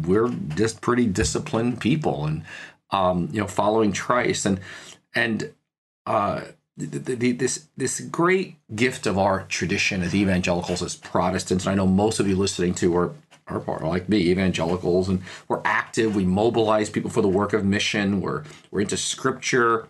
we're 0.06 0.28
just 0.54 0.80
pretty 0.80 1.06
disciplined 1.06 1.80
people 1.80 2.26
and 2.26 2.44
um, 2.92 3.28
you 3.32 3.40
know, 3.40 3.46
following 3.46 3.92
Christ. 3.92 4.46
And 4.46 4.60
and 5.14 5.52
uh, 6.06 6.42
the, 6.76 7.14
the, 7.14 7.32
this 7.32 7.68
this 7.76 8.00
great 8.00 8.56
gift 8.74 9.06
of 9.06 9.18
our 9.18 9.44
tradition 9.44 10.02
as 10.02 10.14
evangelicals, 10.14 10.82
as 10.82 10.96
Protestants, 10.96 11.66
and 11.66 11.72
I 11.72 11.74
know 11.74 11.86
most 11.86 12.20
of 12.20 12.28
you 12.28 12.36
listening 12.36 12.74
to 12.74 12.96
are 12.96 13.14
are 13.46 13.80
like 13.80 14.08
me, 14.08 14.18
evangelicals, 14.30 15.08
and 15.08 15.22
we're 15.48 15.60
active. 15.64 16.14
We 16.14 16.24
mobilize 16.24 16.88
people 16.88 17.10
for 17.10 17.22
the 17.22 17.28
work 17.28 17.52
of 17.52 17.64
mission. 17.64 18.20
We're 18.20 18.44
we're 18.70 18.82
into 18.82 18.96
Scripture, 18.96 19.88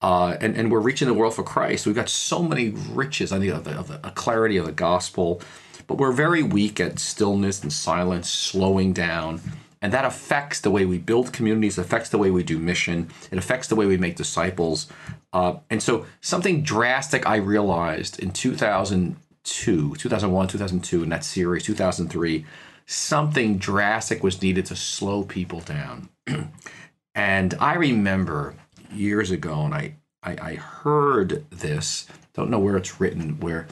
uh, 0.00 0.36
and 0.40 0.56
and 0.56 0.72
we're 0.72 0.80
reaching 0.80 1.08
the 1.08 1.14
world 1.14 1.34
for 1.34 1.42
Christ. 1.42 1.86
We've 1.86 1.94
got 1.94 2.08
so 2.08 2.42
many 2.42 2.70
riches, 2.70 3.32
I 3.32 3.38
think, 3.38 3.52
of, 3.52 3.90
of 3.90 4.14
clarity 4.14 4.56
of 4.56 4.66
the 4.66 4.72
gospel, 4.72 5.42
but 5.86 5.98
we're 5.98 6.12
very 6.12 6.42
weak 6.42 6.80
at 6.80 6.98
stillness 6.98 7.62
and 7.62 7.72
silence, 7.72 8.30
slowing 8.30 8.92
down. 8.92 9.40
And 9.82 9.92
that 9.92 10.04
affects 10.04 10.60
the 10.60 10.70
way 10.70 10.86
we 10.86 10.98
build 10.98 11.32
communities, 11.32 11.76
affects 11.76 12.08
the 12.08 12.18
way 12.18 12.30
we 12.30 12.44
do 12.44 12.58
mission, 12.58 13.10
it 13.32 13.36
affects 13.36 13.66
the 13.66 13.74
way 13.74 13.84
we 13.84 13.96
make 13.96 14.16
disciples. 14.16 14.86
Uh, 15.32 15.56
and 15.68 15.82
so, 15.82 16.06
something 16.20 16.62
drastic 16.62 17.26
I 17.26 17.36
realized 17.36 18.20
in 18.20 18.30
2002, 18.30 19.96
2001, 19.96 20.48
2002, 20.48 21.02
in 21.02 21.08
that 21.08 21.24
series, 21.24 21.64
2003, 21.64 22.46
something 22.86 23.58
drastic 23.58 24.22
was 24.22 24.40
needed 24.40 24.66
to 24.66 24.76
slow 24.76 25.24
people 25.24 25.60
down. 25.60 26.08
and 27.14 27.54
I 27.58 27.74
remember 27.74 28.54
years 28.92 29.30
ago, 29.32 29.64
and 29.64 29.74
I, 29.74 29.94
I, 30.22 30.36
I 30.40 30.54
heard 30.54 31.44
this, 31.50 32.06
don't 32.34 32.50
know 32.50 32.60
where 32.60 32.76
it's 32.76 33.00
written, 33.00 33.40
where 33.40 33.66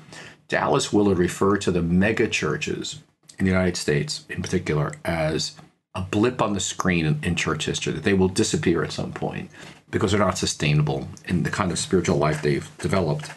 Dallas 0.48 0.92
Willard 0.92 1.18
referred 1.18 1.60
to 1.62 1.70
the 1.70 1.82
mega 1.82 2.26
churches 2.26 3.02
in 3.38 3.44
the 3.44 3.52
United 3.52 3.76
States, 3.76 4.24
in 4.28 4.42
particular, 4.42 4.92
as 5.04 5.52
a 5.94 6.02
blip 6.02 6.40
on 6.40 6.52
the 6.52 6.60
screen 6.60 7.06
in, 7.06 7.20
in, 7.22 7.34
church 7.34 7.66
history, 7.66 7.92
that 7.92 8.04
they 8.04 8.14
will 8.14 8.28
disappear 8.28 8.84
at 8.84 8.92
some 8.92 9.12
point 9.12 9.50
because 9.90 10.12
they're 10.12 10.20
not 10.20 10.38
sustainable 10.38 11.08
in 11.26 11.42
the 11.42 11.50
kind 11.50 11.72
of 11.72 11.78
spiritual 11.78 12.16
life 12.16 12.42
they've 12.42 12.70
developed. 12.78 13.30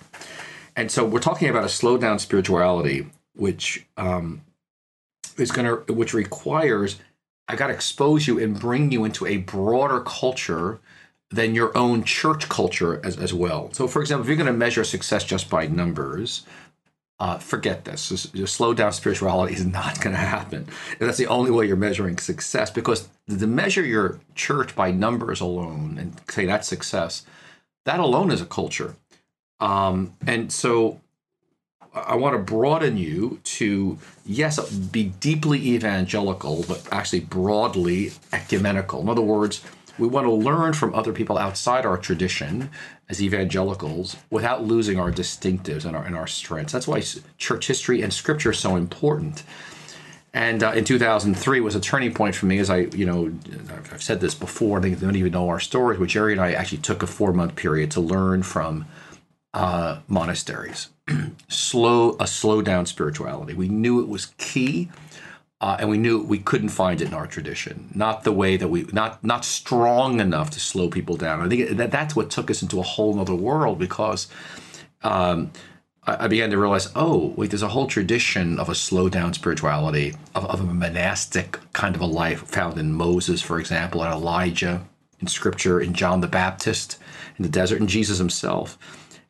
And 0.76 0.92
so 0.92 1.06
we're 1.06 1.20
talking 1.20 1.50
about 1.50 1.64
a 1.64 1.70
slowed 1.70 2.02
down 2.02 2.20
spirituality, 2.20 3.08
which 3.36 3.86
um, 3.98 4.42
is 5.38 5.52
going 5.52 5.66
to, 5.66 5.94
which 5.94 6.14
requires 6.14 6.98
I 7.48 7.56
got 7.56 7.68
to 7.68 7.74
expose 7.74 8.28
you 8.28 8.40
and 8.40 8.60
bring 8.60 8.92
you 8.92 9.04
into 9.04 9.26
a 9.26 9.38
broader 9.38 10.00
culture 10.02 10.80
than 11.30 11.56
your 11.56 11.76
own 11.78 12.04
church 12.04 12.48
culture 12.48 13.02
as, 13.04 13.18
as 13.18 13.34
well. 13.34 13.70
So, 13.74 13.88
for 13.88 14.02
example, 14.02 14.24
if 14.24 14.28
you're 14.28 14.38
going 14.38 14.48
to 14.48 14.54
measure 14.54 14.84
success 14.84 15.24
just 15.24 15.50
by 15.50 15.68
numbers, 15.68 16.46
uh, 17.20 17.38
forget 17.38 17.86
this. 17.86 18.10
Just, 18.10 18.36
slow 18.48 18.74
down 18.74 18.92
spirituality 18.92 19.54
is 19.54 19.66
not 19.66 20.02
going 20.02 20.16
to 20.16 20.22
happen. 20.22 20.68
And 21.00 21.08
that's 21.08 21.18
the 21.18 21.28
only 21.28 21.52
way 21.52 21.66
you're 21.68 21.76
measuring 21.76 22.18
success 22.18 22.72
because 22.72 23.08
to 23.28 23.48
measure 23.48 23.86
your 23.86 24.20
church 24.36 24.76
by 24.76 24.92
numbers 24.92 25.40
alone 25.40 25.98
and 26.00 26.20
say 26.30 26.46
that's 26.46 26.68
success, 26.68 27.26
that 27.86 28.00
alone 28.00 28.32
is 28.32 28.42
a 28.42 28.46
culture. 28.46 28.96
Um, 29.60 30.16
and 30.26 30.52
so 30.52 31.00
I 31.94 32.16
want 32.16 32.34
to 32.36 32.40
broaden 32.40 32.98
you 32.98 33.40
to, 33.44 34.00
yes, 34.26 34.60
be 34.72 35.06
deeply 35.06 35.60
evangelical, 35.60 36.66
but 36.68 36.88
actually 36.92 37.22
broadly 37.22 38.14
ecumenical. 38.32 39.02
In 39.02 39.10
other 39.10 39.22
words, 39.22 39.64
we 40.00 40.08
want 40.08 40.26
to 40.26 40.32
learn 40.32 40.74
from 40.74 40.94
other 40.96 41.14
people 41.14 41.38
outside 41.38 41.86
our 41.86 41.98
tradition 41.98 42.70
as 43.10 43.22
evangelicals 43.22 44.16
without 44.30 44.64
losing 44.64 45.00
our 45.00 45.12
distinctives 45.12 45.86
and 45.86 45.96
our, 45.96 46.04
and 46.04 46.16
our 46.16 46.28
strengths. 46.28 46.74
That's 46.74 46.88
why 46.88 47.04
church 47.38 47.68
history 47.68 48.02
and 48.02 48.12
scripture 48.12 48.52
is 48.52 48.60
so 48.60 48.76
important. 48.76 49.44
And 50.34 50.64
uh, 50.64 50.72
in 50.72 50.84
2003 50.84 51.60
was 51.60 51.76
a 51.76 51.80
turning 51.80 52.12
point 52.12 52.34
for 52.34 52.48
me 52.48 52.58
as 52.58 52.72
I, 52.72 52.78
you 52.78 53.06
know, 53.06 53.32
I've 53.92 54.02
said 54.02 54.20
this 54.20 54.34
before, 54.34 54.80
I 54.80 54.82
think 54.82 54.98
they 54.98 55.06
don't 55.06 55.16
even 55.16 55.32
know 55.32 55.48
our 55.50 55.60
stories, 55.60 56.00
but 56.00 56.10
Geri 56.10 56.32
and 56.32 56.42
I 56.42 56.54
actually 56.54 56.80
took 56.80 57.04
a 57.04 57.08
four 57.08 57.34
month 57.34 57.56
period 57.56 57.92
to 57.92 58.02
learn 58.02 58.42
from 58.42 58.86
uh, 59.54 60.00
monasteries, 60.08 60.90
slow 61.48 62.16
a 62.20 62.26
slow 62.26 62.64
down 62.64 62.88
spirituality. 62.88 63.54
We 63.54 63.68
knew 63.68 64.02
it 64.02 64.08
was 64.08 64.28
key, 64.40 64.90
uh, 65.64 65.78
and 65.80 65.90
we 65.90 65.98
knew 65.98 66.22
we 66.22 66.40
couldn't 66.40 66.68
find 66.68 67.00
it 67.00 67.08
in 67.08 67.14
our 67.14 67.26
tradition. 67.26 67.90
Not 67.96 68.26
the 68.26 68.34
way 68.34 68.58
that 68.58 68.68
we 68.68 68.84
not 68.92 69.24
not 69.24 69.46
strong 69.46 70.20
enough 70.20 70.50
to 70.52 70.60
slow 70.60 70.90
people 70.90 71.16
down. 71.16 71.40
I 71.40 71.48
think 71.48 71.78
that 71.78 71.90
that's 71.90 72.18
what 72.18 72.30
took 72.30 72.52
us 72.52 72.62
into 72.62 72.82
a 72.82 72.84
whole 72.84 73.18
other 73.20 73.36
world 73.36 73.80
because. 73.80 74.28
Um, 75.04 75.52
I 76.06 76.28
began 76.28 76.50
to 76.50 76.58
realize, 76.58 76.92
oh, 76.98 77.34
wait, 77.38 77.52
there's 77.52 77.64
a 77.64 77.70
whole 77.70 77.88
tradition 77.88 78.60
of 78.60 78.68
a 78.68 78.76
slow 78.76 79.08
down 79.08 79.34
spirituality, 79.34 80.14
of, 80.36 80.44
of 80.48 80.60
a 80.60 80.66
monastic 80.66 81.58
kind 81.72 81.96
of 81.96 82.02
a 82.02 82.06
life 82.06 82.42
found 82.42 82.78
in 82.78 82.92
Moses, 82.92 83.42
for 83.42 83.58
example, 83.58 84.04
and 84.04 84.14
Elijah 84.14 84.86
in 85.22 85.28
scripture, 85.28 85.80
in 85.80 85.94
John 85.94 86.20
the 86.20 86.28
Baptist 86.28 86.98
in 87.38 87.44
the 87.44 87.50
desert, 87.50 87.80
and 87.80 87.88
Jesus 87.88 88.18
himself 88.18 88.78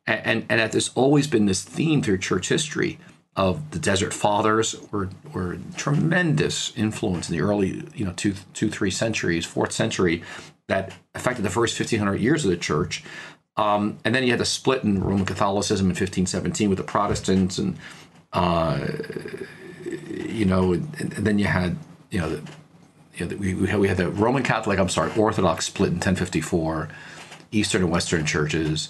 and, 0.06 0.22
and, 0.26 0.46
and 0.62 0.72
there's 0.72 0.92
always 0.96 1.28
been 1.28 1.46
this 1.46 1.64
theme 1.64 2.02
through 2.02 2.18
church 2.18 2.50
history 2.50 3.00
of 3.36 3.72
the 3.72 3.80
desert 3.80 4.14
fathers 4.14 4.76
were 4.92 5.10
were 5.34 5.58
tremendous 5.76 6.72
influence 6.76 7.30
in 7.30 7.36
the 7.36 7.42
early 7.42 7.84
you 7.96 8.06
know 8.06 8.14
two 8.16 8.34
two 8.54 8.70
three 8.70 8.92
centuries 8.92 9.46
fourth 9.46 9.72
century 9.72 10.24
that 10.68 10.94
affected 11.16 11.42
the 11.42 11.50
first 11.50 11.78
1500 11.78 12.22
years 12.22 12.46
of 12.46 12.52
the 12.52 12.58
church. 12.58 13.04
Um, 13.58 14.00
and 14.06 14.16
then 14.16 14.24
you 14.24 14.32
had 14.32 14.40
the 14.40 14.46
split 14.46 14.84
in 14.84 15.04
roman 15.04 15.26
catholicism 15.26 15.86
in 15.86 15.92
1517 15.92 16.70
with 16.70 16.78
the 16.78 16.84
protestants 16.84 17.58
and 17.58 17.78
uh, 18.34 18.88
you 20.10 20.46
know 20.46 20.74
and, 20.74 20.96
and, 21.00 21.12
then 21.12 21.38
you 21.38 21.46
had 21.46 21.78
you 22.10 22.20
know, 22.20 22.30
the, 22.30 22.52
you 23.16 23.26
know 23.26 23.36
we, 23.36 23.54
we, 23.54 23.68
had, 23.68 23.80
we 23.80 23.88
had 23.88 23.98
the 23.98 24.10
roman 24.10 24.42
catholic 24.42 24.80
i'm 24.80 24.90
sorry 24.90 25.12
orthodox 25.16 25.68
split 25.68 25.90
in 25.90 25.96
1054 25.96 26.90
eastern 27.52 27.84
and 27.84 27.92
western 27.92 28.26
churches 28.26 28.90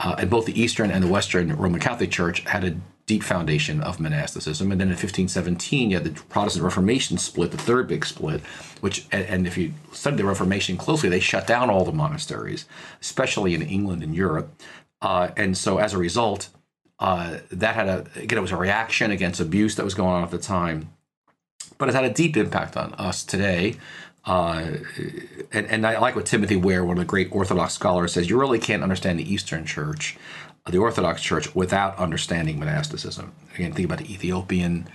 uh, 0.00 0.16
and 0.18 0.30
both 0.30 0.46
the 0.46 0.60
Eastern 0.60 0.90
and 0.90 1.04
the 1.04 1.08
Western 1.08 1.54
Roman 1.56 1.78
Catholic 1.78 2.10
Church 2.10 2.40
had 2.40 2.64
a 2.64 2.74
deep 3.10 3.24
foundation 3.24 3.80
of 3.80 3.98
monasticism. 3.98 4.70
And 4.70 4.80
then 4.80 4.86
in 4.86 4.92
1517, 4.92 5.90
you 5.90 5.96
had 5.96 6.04
the 6.04 6.22
Protestant 6.28 6.64
Reformation 6.64 7.18
split, 7.18 7.50
the 7.50 7.58
third 7.58 7.88
big 7.88 8.06
split, 8.06 8.40
which, 8.82 9.04
and 9.10 9.48
if 9.48 9.58
you 9.58 9.74
study 9.90 10.18
the 10.18 10.24
Reformation 10.24 10.76
closely, 10.76 11.08
they 11.08 11.18
shut 11.18 11.44
down 11.44 11.70
all 11.70 11.84
the 11.84 11.90
monasteries, 11.90 12.66
especially 13.00 13.52
in 13.52 13.62
England 13.62 14.04
and 14.04 14.14
Europe. 14.14 14.48
Uh, 15.02 15.30
and 15.36 15.58
so 15.58 15.78
as 15.78 15.92
a 15.92 15.98
result, 15.98 16.50
uh, 17.00 17.38
that 17.50 17.74
had 17.74 17.88
a, 17.88 18.06
again, 18.14 18.38
it 18.38 18.42
was 18.42 18.52
a 18.52 18.56
reaction 18.56 19.10
against 19.10 19.40
abuse 19.40 19.74
that 19.74 19.84
was 19.84 19.94
going 19.94 20.14
on 20.14 20.22
at 20.22 20.30
the 20.30 20.38
time. 20.38 20.90
But 21.78 21.88
it 21.88 21.96
had 21.96 22.04
a 22.04 22.14
deep 22.14 22.36
impact 22.36 22.76
on 22.76 22.94
us 22.94 23.24
today. 23.24 23.74
Uh, 24.24 24.74
and, 25.50 25.66
and 25.66 25.84
I 25.84 25.98
like 25.98 26.14
what 26.14 26.26
Timothy 26.26 26.54
Ware, 26.54 26.84
one 26.84 26.96
of 26.96 27.00
the 27.00 27.08
great 27.08 27.32
Orthodox 27.32 27.72
scholars, 27.72 28.12
says 28.12 28.30
you 28.30 28.38
really 28.38 28.60
can't 28.60 28.84
understand 28.84 29.18
the 29.18 29.32
Eastern 29.32 29.66
Church, 29.66 30.16
the 30.68 30.78
Orthodox 30.78 31.22
Church, 31.22 31.54
without 31.54 31.96
understanding 31.98 32.58
monasticism. 32.58 33.32
Again, 33.54 33.72
think 33.72 33.86
about 33.86 33.98
the 33.98 34.12
Ethiopian 34.12 34.88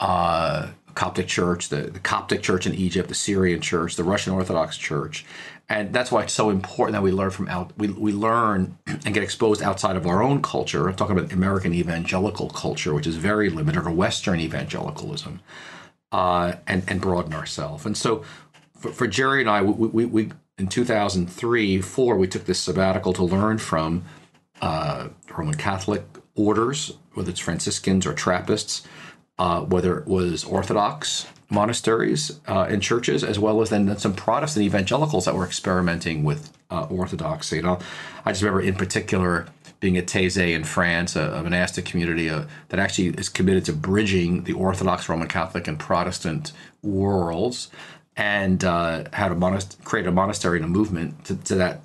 uh, 0.00 0.68
Coptic 0.94 1.26
Church, 1.26 1.68
the, 1.68 1.82
the, 1.82 1.98
Coptic 1.98 2.42
Church 2.42 2.66
in 2.66 2.74
Egypt, 2.74 3.08
the 3.08 3.14
Syrian 3.14 3.60
Church, 3.60 3.96
the 3.96 4.04
Russian 4.04 4.32
Orthodox 4.32 4.76
Church. 4.76 5.24
And 5.68 5.92
that's 5.92 6.12
why 6.12 6.22
it's 6.22 6.32
so 6.32 6.50
important 6.50 6.92
that 6.92 7.02
we 7.02 7.10
learn 7.10 7.30
from 7.30 7.48
out 7.48 7.72
we, 7.78 7.88
we 7.88 8.12
learn 8.12 8.76
and 8.86 9.14
get 9.14 9.22
exposed 9.22 9.62
outside 9.62 9.96
of 9.96 10.06
our 10.06 10.22
own 10.22 10.42
culture. 10.42 10.88
I'm 10.88 10.94
talking 10.94 11.16
about 11.18 11.32
American 11.32 11.72
evangelical 11.72 12.50
culture, 12.50 12.92
which 12.92 13.06
is 13.06 13.16
very 13.16 13.48
limited, 13.48 13.86
or 13.86 13.90
Western 13.90 14.40
evangelicalism, 14.40 15.40
uh, 16.12 16.56
and 16.66 16.82
and 16.86 17.00
broaden 17.00 17.32
ourselves. 17.32 17.86
And 17.86 17.96
so 17.96 18.24
for, 18.76 18.92
for 18.92 19.06
Geri 19.06 19.40
and 19.40 19.48
I, 19.48 19.62
we, 19.62 19.88
we, 19.88 20.04
we, 20.04 20.32
in 20.58 20.68
2003, 20.68 21.80
four, 21.80 22.16
we 22.16 22.26
took 22.26 22.44
this 22.44 22.60
sabbatical 22.60 23.14
to 23.14 23.24
learn 23.24 23.56
from 23.56 24.04
uh, 24.60 25.08
Roman 25.36 25.54
Catholic 25.54 26.04
orders, 26.34 26.92
whether 27.14 27.30
it's 27.30 27.40
Franciscans 27.40 28.06
or 28.06 28.14
Trappists, 28.14 28.82
uh, 29.38 29.60
whether 29.62 29.98
it 29.98 30.06
was 30.06 30.44
Orthodox 30.44 31.26
monasteries 31.50 32.40
uh, 32.48 32.66
and 32.68 32.82
churches, 32.82 33.22
as 33.22 33.38
well 33.38 33.60
as 33.60 33.70
then 33.70 33.96
some 33.98 34.14
Protestant 34.14 34.64
evangelicals 34.64 35.24
that 35.24 35.34
were 35.34 35.44
experimenting 35.44 36.24
with 36.24 36.52
uh, 36.70 36.84
Orthodoxy. 36.84 37.56
You 37.56 37.62
know, 37.62 37.78
I 38.24 38.32
just 38.32 38.42
remember 38.42 38.62
in 38.62 38.74
particular 38.74 39.46
being 39.80 39.96
at 39.98 40.06
Taizé 40.06 40.54
in 40.54 40.64
France, 40.64 41.14
a, 41.14 41.30
a 41.32 41.42
monastic 41.42 41.84
community 41.84 42.30
uh, 42.30 42.44
that 42.70 42.80
actually 42.80 43.08
is 43.08 43.28
committed 43.28 43.64
to 43.66 43.72
bridging 43.72 44.44
the 44.44 44.54
Orthodox 44.54 45.08
Roman 45.08 45.28
Catholic 45.28 45.68
and 45.68 45.78
Protestant 45.78 46.52
worlds 46.82 47.70
and 48.16 48.64
uh, 48.64 49.04
had 49.12 49.32
a 49.32 49.34
monast- 49.34 49.82
create 49.84 50.06
a 50.06 50.12
monastery 50.12 50.58
and 50.58 50.64
a 50.64 50.68
movement 50.68 51.24
to, 51.26 51.36
to 51.36 51.54
that, 51.56 51.82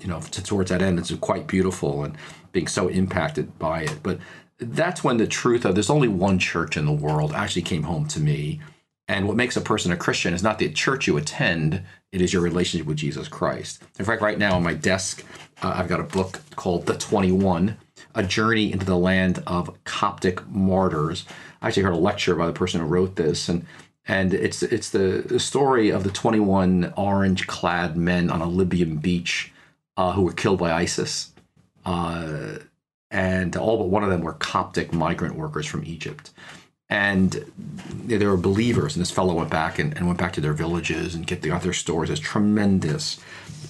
you 0.00 0.08
know, 0.08 0.20
to, 0.20 0.42
towards 0.42 0.70
that 0.70 0.82
end. 0.82 0.98
It's 0.98 1.14
quite 1.16 1.46
beautiful 1.46 2.04
and 2.04 2.16
being 2.52 2.66
so 2.66 2.88
impacted 2.88 3.58
by 3.58 3.82
it. 3.82 3.98
But 4.02 4.18
that's 4.58 5.02
when 5.02 5.16
the 5.16 5.26
truth 5.26 5.64
of 5.64 5.74
there's 5.74 5.90
only 5.90 6.08
one 6.08 6.38
church 6.38 6.76
in 6.76 6.86
the 6.86 6.92
world 6.92 7.32
actually 7.32 7.62
came 7.62 7.84
home 7.84 8.06
to 8.08 8.20
me. 8.20 8.60
And 9.08 9.26
what 9.26 9.36
makes 9.36 9.56
a 9.56 9.60
person 9.60 9.90
a 9.90 9.96
Christian 9.96 10.34
is 10.34 10.42
not 10.42 10.58
the 10.58 10.70
church 10.70 11.06
you 11.06 11.16
attend, 11.16 11.82
it 12.12 12.20
is 12.20 12.32
your 12.32 12.42
relationship 12.42 12.86
with 12.86 12.98
Jesus 12.98 13.26
Christ. 13.26 13.82
In 13.98 14.04
fact, 14.04 14.22
right 14.22 14.38
now 14.38 14.54
on 14.54 14.62
my 14.62 14.74
desk, 14.74 15.24
uh, 15.62 15.72
I've 15.74 15.88
got 15.88 16.00
a 16.00 16.04
book 16.04 16.40
called 16.54 16.86
The 16.86 16.96
21 16.96 17.76
A 18.14 18.22
Journey 18.22 18.72
into 18.72 18.86
the 18.86 18.96
Land 18.96 19.42
of 19.46 19.76
Coptic 19.84 20.46
Martyrs. 20.48 21.24
I 21.60 21.68
actually 21.68 21.82
heard 21.82 21.94
a 21.94 21.98
lecture 21.98 22.36
by 22.36 22.46
the 22.46 22.52
person 22.52 22.80
who 22.80 22.86
wrote 22.86 23.16
this. 23.16 23.48
And 23.48 23.66
and 24.06 24.32
it's 24.32 24.62
it's 24.62 24.90
the 24.90 25.38
story 25.38 25.90
of 25.90 26.04
the 26.04 26.10
21 26.10 26.94
orange 26.96 27.46
clad 27.46 27.96
men 27.96 28.30
on 28.30 28.40
a 28.40 28.48
Libyan 28.48 28.96
beach 28.96 29.52
uh, 30.00 30.12
who 30.12 30.22
were 30.22 30.32
killed 30.32 30.58
by 30.58 30.72
ISIS. 30.72 31.32
uh, 31.84 32.58
and 33.10 33.56
all 33.56 33.76
but 33.76 33.88
one 33.88 34.04
of 34.04 34.10
them 34.10 34.22
were 34.22 34.34
Coptic 34.34 34.92
migrant 34.92 35.34
workers 35.34 35.66
from 35.66 35.84
Egypt. 35.84 36.30
And 36.88 37.44
they 38.06 38.24
were 38.24 38.36
believers, 38.36 38.96
and 38.96 39.00
this 39.00 39.10
fellow 39.10 39.34
went 39.34 39.50
back 39.50 39.78
and, 39.78 39.96
and 39.96 40.06
went 40.06 40.18
back 40.18 40.32
to 40.34 40.40
their 40.40 40.52
villages 40.52 41.14
and 41.14 41.26
get 41.26 41.42
the 41.42 41.50
other 41.50 41.72
stores. 41.72 42.08
It's 42.08 42.20
tremendous. 42.20 43.20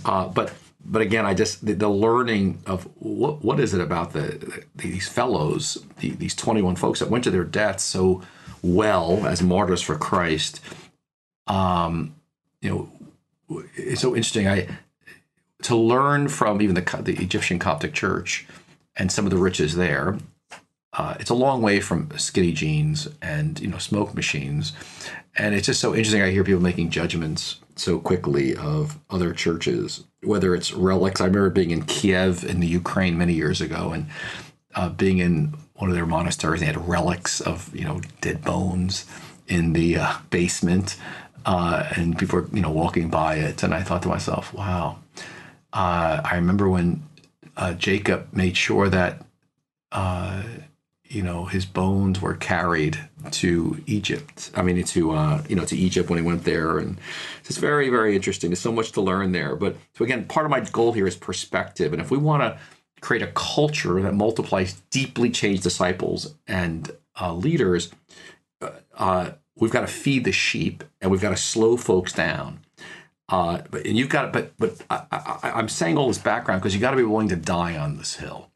Uh, 0.05 0.29
but 0.29 0.53
but 0.85 1.03
again, 1.03 1.27
I 1.27 1.35
just 1.35 1.67
the, 1.67 1.75
the, 1.75 1.89
learning 1.89 2.63
of 2.65 2.85
what 2.99 3.45
what 3.45 3.61
is 3.61 3.75
it 3.75 3.81
about 3.81 4.13
the, 4.13 4.21
the 4.21 4.65
these 4.77 5.09
fellows, 5.09 5.85
the, 5.99 6.11
these 6.11 6.35
twenty 6.35 6.63
one 6.63 6.77
folks 6.77 7.01
that 7.01 7.11
went 7.11 7.25
to 7.25 7.31
their 7.31 7.45
deaths 7.45 7.85
so 7.85 8.23
well 8.63 9.27
as 9.27 9.43
martyrs 9.43 9.83
for 9.83 9.97
Christ. 9.99 10.61
Um, 11.47 12.15
you 12.63 12.71
know, 12.71 13.63
it's 13.75 14.01
so 14.01 14.15
interesting. 14.17 14.49
I 14.49 14.69
to 15.63 15.77
learn 15.77 16.29
from 16.29 16.63
even 16.63 16.75
the 16.75 17.03
the 17.03 17.23
Egyptian 17.23 17.59
Coptic 17.59 17.93
Church 17.93 18.47
and 18.97 19.11
some 19.11 19.25
of 19.25 19.31
the 19.31 19.39
riches 19.39 19.77
there. 19.77 20.19
Uh, 20.93 21.17
it's 21.21 21.31
a 21.31 21.35
long 21.35 21.63
way 21.63 21.81
from 21.81 22.11
skinny 22.19 22.53
jeans 22.53 23.09
and 23.23 23.61
you 23.61 23.69
know 23.69 23.79
smoke 23.79 24.15
machines, 24.15 24.73
and 25.37 25.55
it's 25.55 25.67
just 25.67 25.81
so 25.81 25.95
interesting. 25.95 26.23
I 26.23 26.31
hear 26.31 26.45
people 26.45 26.63
making 26.63 26.91
judgments 26.91 27.61
so 27.77 27.99
quickly 27.99 28.57
of 28.57 28.99
other 29.09 29.33
churches, 29.33 30.05
whether 30.23 30.55
it's 30.55 30.73
relics. 30.73 31.21
I 31.21 31.27
remember 31.27 31.51
being 31.51 31.71
in 31.71 31.85
Kiev 31.85 32.45
in 32.45 32.61
the 32.61 32.67
Ukraine 32.67 33.17
many 33.17 33.35
years 33.35 33.61
ago, 33.61 33.93
and 33.93 34.07
uh, 34.75 34.89
being 34.89 35.19
in 35.19 35.55
one 35.81 35.91
of 35.91 35.97
their 35.97 36.07
monasteries. 36.07 36.61
They 36.61 36.67
had 36.67 36.89
relics 36.89 37.41
of 37.41 37.75
you 37.75 37.85
know 37.85 38.01
dead 38.21 38.43
bones 38.43 39.07
in 39.49 39.73
the 39.73 39.97
uh, 39.97 40.15
basement, 40.31 40.97
uh, 41.45 41.89
and 41.97 42.19
people 42.19 42.41
were 42.41 42.49
you 42.53 42.63
know 42.63 42.71
walking 42.71 43.09
by 43.09 43.37
it. 43.37 43.63
And 43.63 43.75
I 43.75 43.83
thought 43.83 44.03
to 44.03 44.09
myself, 44.09 44.53
wow. 44.53 45.00
Uh, 45.73 46.21
I 46.25 46.37
remember 46.37 46.69
when 46.69 47.03
uh, 47.57 47.75
Jacob 47.75 48.29
made 48.33 48.57
sure 48.57 48.89
that 48.89 49.25
uh, 49.93 50.43
you 51.05 51.23
know 51.23 51.45
his 51.45 51.67
bones 51.67 52.21
were 52.21 52.35
carried 52.35 52.99
to 53.33 53.83
Egypt. 53.87 54.51
I 54.55 54.63
mean, 54.63 54.83
to 54.83 55.11
uh, 55.13 55.43
you 55.49 55.57
know 55.57 55.65
to 55.65 55.77
Egypt 55.77 56.09
when 56.09 56.19
he 56.19 56.25
went 56.25 56.45
there, 56.45 56.79
and 56.79 56.99
it's 57.45 57.59
very 57.59 57.91
very 57.91 58.15
interesting. 58.15 58.51
There's 58.51 58.61
so 58.61 58.73
much 58.73 58.93
to 58.93 59.01
learn 59.01 59.33
there. 59.33 59.57
But 59.57 59.77
so 59.95 60.05
again, 60.05 60.27
part 60.27 60.47
of 60.47 60.51
my 60.51 60.61
goal 60.61 60.93
here 60.93 61.07
is 61.07 61.17
perspective, 61.17 61.93
and 61.93 62.01
if 62.01 62.11
we 62.11 62.19
want 62.19 62.43
to 62.43 62.59
create 63.01 63.23
a 63.23 63.33
culture 63.33 64.01
that 64.03 64.15
multiplies 64.15 64.75
deeply 64.91 65.31
changed 65.31 65.63
disciples 65.63 66.35
and 66.47 66.91
uh, 67.21 67.35
leaders, 67.35 67.91
uh, 68.61 68.71
uh 68.95 69.31
we've 69.57 69.73
got 69.73 69.81
to 69.81 69.87
feed 69.87 70.25
the 70.25 70.33
sheep, 70.33 70.85
and 71.01 71.11
we've 71.11 71.21
got 71.21 71.31
to 71.31 71.37
slow 71.37 71.77
folks 71.77 72.13
down. 72.13 72.61
Uh, 73.31 73.63
but 73.71 73.87
and 73.87 73.97
you've 73.97 74.09
got, 74.09 74.33
but 74.33 74.53
but 74.59 74.83
I, 74.91 75.53
I'm 75.55 75.69
saying 75.69 75.97
all 75.97 76.09
this 76.09 76.19
background 76.19 76.61
because 76.61 76.75
you 76.75 76.81
got 76.81 76.91
to 76.91 76.97
be 76.97 77.05
willing 77.05 77.29
to 77.29 77.37
die 77.37 77.77
on 77.77 77.97
this 77.97 78.17
hill 78.17 78.51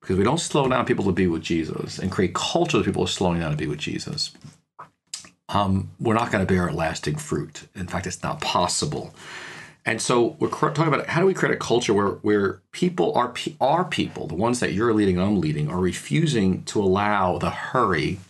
because 0.00 0.16
we 0.16 0.24
don't 0.24 0.40
slow 0.40 0.68
down 0.68 0.84
people 0.86 1.04
to 1.04 1.12
be 1.12 1.26
with 1.26 1.42
Jesus 1.42 1.98
and 1.98 2.10
create 2.10 2.34
culture 2.34 2.78
that 2.78 2.84
people 2.84 3.04
are 3.04 3.08
slowing 3.08 3.40
down 3.40 3.50
to 3.50 3.56
be 3.56 3.66
with 3.66 3.78
Jesus, 3.78 4.32
um, 5.48 5.90
we're 5.98 6.14
not 6.14 6.30
going 6.30 6.46
to 6.46 6.52
bear 6.52 6.70
lasting 6.72 7.16
fruit. 7.16 7.68
In 7.74 7.86
fact, 7.86 8.06
it's 8.06 8.22
not 8.22 8.40
possible. 8.40 9.14
And 9.86 10.00
so 10.00 10.36
we're 10.38 10.48
talking 10.48 10.86
about 10.86 11.06
how 11.06 11.20
do 11.20 11.26
we 11.26 11.34
create 11.34 11.54
a 11.54 11.58
culture 11.58 11.92
where 11.92 12.12
where 12.22 12.62
people 12.72 13.12
are 13.14 13.34
our 13.60 13.84
people, 13.84 14.26
the 14.26 14.34
ones 14.34 14.60
that 14.60 14.72
you're 14.72 14.94
leading, 14.94 15.18
I'm 15.18 15.40
leading, 15.40 15.68
are 15.68 15.80
refusing 15.80 16.64
to 16.64 16.82
allow 16.82 17.36
the 17.36 17.50
hurry 17.50 18.20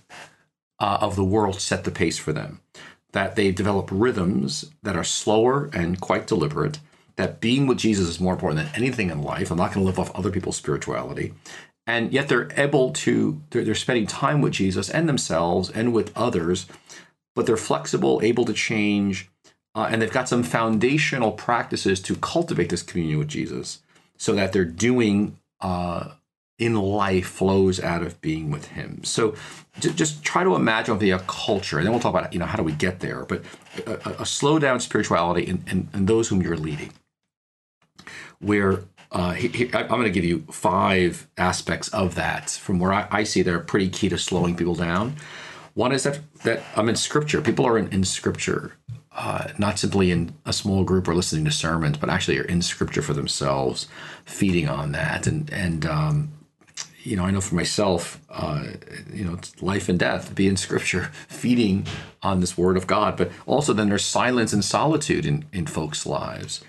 uh, 0.80 0.98
of 1.00 1.14
the 1.14 1.24
world 1.24 1.60
set 1.60 1.84
the 1.84 1.92
pace 1.92 2.18
for 2.18 2.32
them. 2.32 2.60
That 3.14 3.34
they 3.34 3.50
develop 3.50 3.88
rhythms 3.90 4.70
that 4.82 4.96
are 4.96 5.04
slower 5.04 5.70
and 5.72 6.00
quite 6.00 6.28
deliberate, 6.28 6.78
that 7.16 7.40
being 7.40 7.66
with 7.66 7.78
Jesus 7.78 8.08
is 8.08 8.20
more 8.20 8.34
important 8.34 8.60
than 8.60 8.74
anything 8.74 9.10
in 9.10 9.22
life. 9.22 9.50
I'm 9.50 9.58
not 9.58 9.72
going 9.72 9.84
to 9.84 9.86
live 9.86 9.98
off 9.98 10.14
other 10.14 10.30
people's 10.30 10.56
spirituality. 10.56 11.32
And 11.86 12.12
yet 12.12 12.28
they're 12.28 12.50
able 12.56 12.92
to, 12.92 13.40
they're, 13.50 13.64
they're 13.64 13.74
spending 13.74 14.06
time 14.06 14.40
with 14.40 14.54
Jesus 14.54 14.88
and 14.90 15.08
themselves 15.08 15.70
and 15.70 15.92
with 15.92 16.16
others, 16.16 16.66
but 17.34 17.46
they're 17.46 17.56
flexible, 17.56 18.20
able 18.22 18.44
to 18.46 18.54
change, 18.54 19.28
uh, 19.74 19.88
and 19.90 20.00
they've 20.00 20.10
got 20.10 20.28
some 20.28 20.42
foundational 20.42 21.32
practices 21.32 22.00
to 22.00 22.16
cultivate 22.16 22.70
this 22.70 22.82
communion 22.82 23.18
with 23.18 23.28
Jesus 23.28 23.80
so 24.16 24.34
that 24.34 24.52
they're 24.52 24.64
doing 24.64 25.36
uh, 25.60 26.10
in 26.58 26.74
life 26.74 27.26
flows 27.26 27.80
out 27.80 28.02
of 28.02 28.20
being 28.20 28.50
with 28.50 28.66
him. 28.68 29.02
So 29.02 29.34
just 29.80 30.22
try 30.22 30.44
to 30.44 30.54
imagine 30.54 30.98
the 30.98 31.18
culture, 31.26 31.78
and 31.78 31.86
then 31.86 31.92
we'll 31.92 32.00
talk 32.00 32.14
about 32.14 32.32
you 32.32 32.38
know 32.38 32.46
how 32.46 32.56
do 32.56 32.62
we 32.62 32.72
get 32.72 33.00
there. 33.00 33.24
But 33.24 33.42
a, 33.86 34.22
a 34.22 34.26
slow 34.26 34.58
down 34.58 34.80
spirituality 34.80 35.46
and, 35.48 35.64
and, 35.66 35.88
in, 35.92 36.06
those 36.06 36.28
whom 36.28 36.42
you're 36.42 36.56
leading 36.56 36.92
where 38.40 38.84
uh, 39.10 39.32
he, 39.32 39.70
I'm 39.72 39.88
going 39.88 40.04
to 40.04 40.10
give 40.10 40.24
you 40.24 40.44
five 40.50 41.28
aspects 41.38 41.88
of 41.88 42.14
that 42.16 42.50
from 42.50 42.78
where 42.78 42.92
I, 42.92 43.06
I, 43.10 43.24
see 43.24 43.42
they're 43.42 43.60
pretty 43.60 43.88
key 43.88 44.08
to 44.08 44.18
slowing 44.18 44.56
people 44.56 44.74
down. 44.74 45.16
One 45.74 45.92
is 45.92 46.02
that 46.02 46.20
that 46.42 46.62
I'm 46.76 46.88
in 46.88 46.96
Scripture. 46.96 47.40
People 47.40 47.66
are 47.66 47.78
in, 47.78 47.88
in 47.88 48.04
Scripture, 48.04 48.76
uh, 49.12 49.48
not 49.58 49.78
simply 49.78 50.10
in 50.10 50.34
a 50.44 50.52
small 50.52 50.84
group 50.84 51.08
or 51.08 51.14
listening 51.14 51.44
to 51.46 51.50
sermons, 51.50 51.96
but 51.96 52.10
actually 52.10 52.38
are 52.38 52.44
in 52.44 52.62
Scripture 52.62 53.02
for 53.02 53.12
themselves, 53.12 53.88
feeding 54.24 54.68
on 54.68 54.92
that. 54.92 55.26
And 55.26 55.52
and 55.52 55.86
um, 55.86 56.32
you 57.04 57.16
know, 57.16 57.24
I 57.24 57.30
know 57.30 57.40
for 57.40 57.54
myself, 57.54 58.20
uh, 58.30 58.64
you 59.12 59.24
know, 59.24 59.38
life 59.60 59.88
and 59.88 59.98
death 59.98 60.34
be 60.34 60.48
in 60.48 60.56
Scripture, 60.56 61.10
feeding 61.28 61.86
on 62.22 62.40
this 62.40 62.56
Word 62.56 62.76
of 62.76 62.86
God. 62.86 63.16
But 63.16 63.30
also, 63.46 63.72
then 63.72 63.88
there's 63.88 64.04
silence 64.04 64.52
and 64.52 64.64
solitude 64.64 65.26
in 65.26 65.44
in 65.52 65.66
folks' 65.66 66.06
lives 66.06 66.64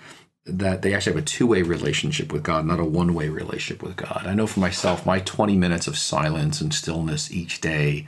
that 0.46 0.82
they 0.82 0.94
actually 0.94 1.14
have 1.14 1.22
a 1.22 1.26
two 1.26 1.46
way 1.46 1.62
relationship 1.62 2.32
with 2.32 2.42
God, 2.42 2.66
not 2.66 2.78
a 2.78 2.84
one 2.84 3.14
way 3.14 3.28
relationship 3.28 3.82
with 3.82 3.96
God. 3.96 4.24
I 4.26 4.34
know 4.34 4.46
for 4.46 4.60
myself, 4.60 5.04
my 5.04 5.18
20 5.20 5.56
minutes 5.56 5.88
of 5.88 5.98
silence 5.98 6.60
and 6.60 6.72
stillness 6.72 7.32
each 7.32 7.60
day 7.60 8.06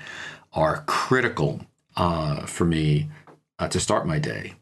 are 0.53 0.85
critical 0.87 1.67
uh, 1.97 2.47
for 2.47 2.65
me 2.65 3.09
uh, 3.59 3.69
to 3.69 3.81
start 3.81 4.07
my 4.07 4.19
day. 4.19 4.55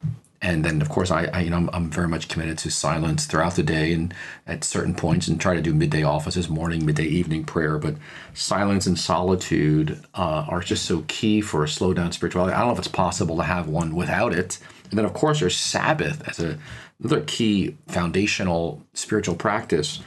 And 0.42 0.64
then, 0.64 0.82
of 0.82 0.88
course, 0.88 1.10
I, 1.10 1.24
I 1.26 1.40
you 1.40 1.50
know 1.50 1.56
I'm, 1.56 1.70
I'm, 1.72 1.90
very 1.90 2.08
much 2.08 2.28
committed 2.28 2.58
to 2.58 2.70
silence 2.70 3.24
throughout 3.24 3.56
the 3.56 3.62
day 3.62 3.92
and 3.92 4.14
at 4.46 4.64
certain 4.64 4.94
points, 4.94 5.28
and 5.28 5.40
try 5.40 5.54
to 5.54 5.62
do 5.62 5.72
midday 5.72 6.02
offices, 6.02 6.48
morning, 6.48 6.84
midday, 6.84 7.06
evening 7.06 7.44
prayer. 7.44 7.78
But 7.78 7.96
silence 8.34 8.86
and 8.86 8.98
solitude 8.98 10.02
uh, 10.14 10.44
are 10.48 10.60
just 10.60 10.84
so 10.84 11.04
key 11.08 11.40
for 11.40 11.64
a 11.64 11.68
slow 11.68 11.94
down 11.94 12.12
spirituality. 12.12 12.54
I 12.54 12.58
don't 12.58 12.68
know 12.68 12.74
if 12.74 12.78
it's 12.78 12.88
possible 12.88 13.36
to 13.38 13.44
have 13.44 13.68
one 13.68 13.94
without 13.94 14.32
it. 14.32 14.58
And 14.90 14.98
then, 14.98 15.04
of 15.04 15.14
course, 15.14 15.40
there's 15.40 15.56
Sabbath 15.56 16.28
as 16.28 16.38
a 16.38 16.58
another 17.00 17.22
key 17.22 17.76
foundational 17.88 18.82
spiritual 18.94 19.34
practice 19.36 20.00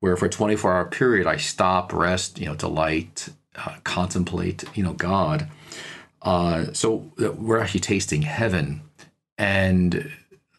where 0.00 0.16
for 0.16 0.26
a 0.26 0.30
24 0.30 0.72
hour 0.72 0.84
period 0.84 1.26
I 1.26 1.36
stop, 1.36 1.92
rest, 1.92 2.38
you 2.38 2.46
know, 2.46 2.54
delight, 2.54 3.28
uh, 3.56 3.76
contemplate, 3.84 4.64
you 4.74 4.82
know, 4.82 4.92
God. 4.92 5.48
Uh, 6.20 6.72
so 6.72 7.10
we're 7.16 7.58
actually 7.58 7.80
tasting 7.80 8.22
heaven. 8.22 8.82
And, 9.38 10.10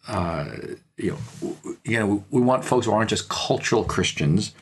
uh, 0.08 0.50
you 0.98 1.12
know, 1.12 1.58
you 1.84 2.00
know, 2.00 2.24
we 2.30 2.42
want 2.42 2.66
folks 2.66 2.86
who 2.86 2.92
aren't 2.92 3.10
just 3.10 3.30
cultural 3.30 3.84
Christians. 3.84 4.54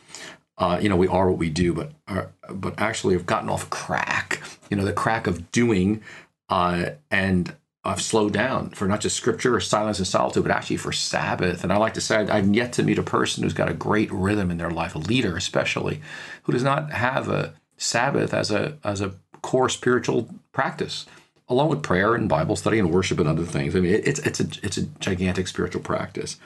Uh, 0.58 0.80
you 0.82 0.90
know, 0.90 0.96
we 0.96 1.08
are 1.08 1.30
what 1.30 1.40
we 1.40 1.50
do, 1.50 1.74
but 1.74 1.92
are, 2.08 2.32
but 2.50 2.76
actually 2.78 3.16
have 3.16 3.26
gotten 3.26 3.50
off 3.50 3.70
crack. 3.70 4.42
You 4.70 4.78
know, 4.78 4.86
the 4.86 4.94
crack 4.94 5.28
of 5.28 5.52
doing, 5.52 6.02
uh, 6.50 6.92
and 7.10 7.56
I've 7.86 8.02
slowed 8.02 8.34
down 8.34 8.70
for 8.70 8.88
not 8.88 9.02
just 9.02 9.18
scripture 9.18 9.56
or 9.56 9.60
silence 9.60 9.98
and 9.98 10.08
solitude, 10.08 10.44
but 10.44 10.52
actually 10.52 10.78
for 10.78 10.94
Sabbath. 10.94 11.64
And 11.64 11.74
I 11.74 11.78
like 11.78 11.96
to 11.96 12.02
say 12.02 12.16
I've 12.16 12.54
yet 12.54 12.74
to 12.74 12.84
meet 12.84 12.98
a 12.98 13.04
person 13.04 13.44
who's 13.44 13.54
got 13.54 13.70
a 13.70 13.74
great 13.74 14.12
rhythm 14.12 14.52
in 14.52 14.58
their 14.58 14.72
life, 14.72 14.96
a 14.96 15.00
leader 15.00 15.36
especially, 15.36 16.02
who 16.44 16.54
does 16.54 16.64
not 16.64 16.92
have 16.92 17.28
a 17.28 17.54
Sabbath 17.78 18.34
as 18.34 18.52
a 18.52 18.78
as 18.84 19.02
a 19.02 19.16
core 19.42 19.68
spiritual 19.68 20.30
practice, 20.54 21.06
along 21.50 21.70
with 21.70 21.84
prayer 21.84 22.16
and 22.16 22.30
Bible 22.30 22.56
study 22.56 22.80
and 22.80 22.92
worship 22.92 23.20
and 23.20 23.28
other 23.28 23.46
things. 23.46 23.76
I 23.76 23.80
mean, 23.80 24.02
it's 24.04 24.20
it's 24.20 24.40
a 24.40 24.48
it's 24.64 24.78
a 24.78 24.84
gigantic 25.00 25.48
spiritual 25.48 25.82
practice. 25.82 26.38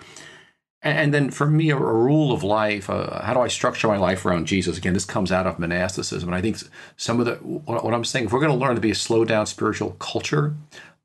And 0.83 1.12
then 1.13 1.31
for 1.31 1.47
me, 1.47 1.71
a, 1.71 1.75
rule 1.75 2.31
of 2.31 2.43
life, 2.43 2.89
uh, 2.89 3.21
how 3.23 3.33
do 3.33 3.39
I 3.39 3.47
structure 3.47 3.88
my 3.88 3.97
life 3.97 4.25
around 4.25 4.45
Jesus? 4.45 4.77
Again, 4.77 4.93
this 4.93 5.05
comes 5.05 5.31
out 5.31 5.47
of 5.47 5.57
monasticism. 5.57 6.29
And 6.29 6.36
I 6.36 6.41
think 6.41 6.60
some 6.95 7.19
of 7.19 7.25
the, 7.25 7.36
what 7.36 7.93
I'm 7.93 8.05
saying, 8.05 8.25
if 8.25 8.31
we're 8.31 8.39
going 8.39 8.51
to 8.51 8.57
learn 8.57 8.75
to 8.75 8.81
be 8.81 8.91
a 8.91 8.95
slow 8.95 9.25
down 9.25 9.47
spiritual 9.47 9.91
culture, 9.99 10.55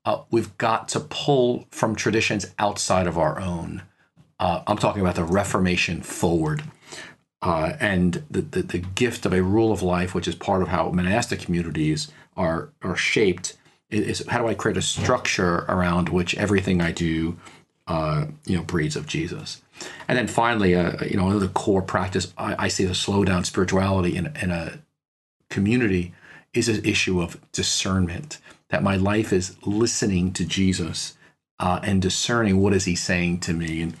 uh, 0.05 0.21
we've 0.29 0.55
got 0.57 0.89
to 0.89 0.99
pull 0.99 1.65
from 1.71 1.95
traditions 1.95 2.45
outside 2.59 3.07
of 3.07 3.17
our 3.17 3.39
own. 3.39 3.81
Uh, 4.39 4.61
I'm 4.67 4.77
talking 4.77 5.01
about 5.01 5.15
the 5.15 5.23
Reformation 5.23 6.01
forward. 6.01 6.63
Uh, 7.41 7.73
and 7.79 8.23
the, 8.29 8.41
the, 8.41 8.61
the, 8.61 8.77
gift 8.77 9.25
of 9.25 9.33
a 9.33 9.43
rule 9.43 9.73
of 9.73 9.81
life, 9.81 10.15
which 10.15 10.29
is 10.29 10.35
part 10.35 10.61
of 10.61 10.69
how 10.69 10.89
monastic 10.91 11.41
communities 11.41 12.09
are, 12.37 12.69
are 12.81 12.95
shaped, 12.95 13.57
is, 13.93 14.25
how 14.27 14.39
do 14.39 14.47
I 14.47 14.53
create 14.53 14.77
a 14.77 14.81
structure 14.81 15.65
around 15.69 16.09
which 16.09 16.35
everything 16.35 16.81
I 16.81 16.91
do, 16.91 17.37
uh, 17.87 18.25
you 18.45 18.57
know, 18.57 18.63
breeds 18.63 18.95
of 18.95 19.07
Jesus. 19.07 19.61
And 20.07 20.17
then 20.17 20.27
finally, 20.27 20.75
uh, 20.75 21.03
you 21.05 21.17
know, 21.17 21.29
another 21.29 21.47
core 21.47 21.81
practice 21.81 22.33
I, 22.37 22.65
I 22.65 22.67
see 22.67 22.85
the 22.85 22.95
slow 22.95 23.25
down 23.25 23.43
spirituality 23.43 24.15
in, 24.15 24.35
in 24.41 24.51
a 24.51 24.79
community 25.49 26.13
is 26.53 26.69
an 26.69 26.83
issue 26.85 27.21
of 27.21 27.39
discernment 27.51 28.39
that 28.69 28.83
my 28.83 28.95
life 28.95 29.33
is 29.33 29.55
listening 29.65 30.33
to 30.33 30.45
Jesus 30.45 31.17
uh, 31.59 31.79
and 31.83 32.01
discerning 32.01 32.57
what 32.57 32.73
is 32.73 32.85
he 32.85 32.95
saying 32.95 33.39
to 33.41 33.53
me. 33.53 33.81
And 33.81 33.95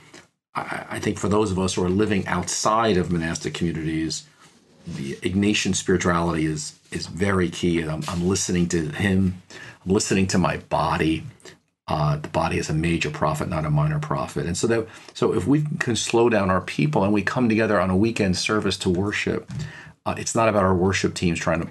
I, 0.55 0.85
I 0.91 0.99
think 0.99 1.17
for 1.17 1.29
those 1.29 1.51
of 1.51 1.59
us 1.59 1.73
who 1.73 1.83
are 1.83 1.89
living 1.89 2.25
outside 2.27 2.97
of 2.97 3.11
monastic 3.11 3.53
communities, 3.53 4.25
the 4.85 5.15
Ignatian 5.17 5.75
spirituality 5.75 6.45
is 6.45 6.77
is 6.91 7.07
very 7.07 7.49
key. 7.49 7.81
And 7.81 7.89
I'm, 7.91 8.03
I'm 8.07 8.27
listening 8.27 8.67
to 8.69 8.89
him. 8.89 9.41
I'm 9.85 9.91
listening 9.91 10.27
to 10.27 10.37
my 10.37 10.57
body. 10.57 11.23
Uh, 11.87 12.17
the 12.17 12.29
body 12.29 12.57
is 12.57 12.69
a 12.69 12.73
major 12.73 13.09
prophet, 13.09 13.49
not 13.49 13.65
a 13.65 13.69
minor 13.69 13.99
prophet. 13.99 14.45
And 14.45 14.57
so 14.57 14.67
that 14.67 14.87
so 15.13 15.33
if 15.33 15.45
we 15.45 15.65
can 15.79 15.95
slow 15.95 16.29
down 16.29 16.49
our 16.49 16.61
people 16.61 17.03
and 17.03 17.13
we 17.13 17.21
come 17.21 17.49
together 17.49 17.79
on 17.79 17.89
a 17.89 17.97
weekend 17.97 18.37
service 18.37 18.77
to 18.79 18.89
worship, 18.89 19.49
uh, 20.05 20.15
it's 20.17 20.35
not 20.35 20.49
about 20.49 20.63
our 20.63 20.75
worship 20.75 21.13
teams 21.13 21.39
trying 21.39 21.61
to 21.61 21.67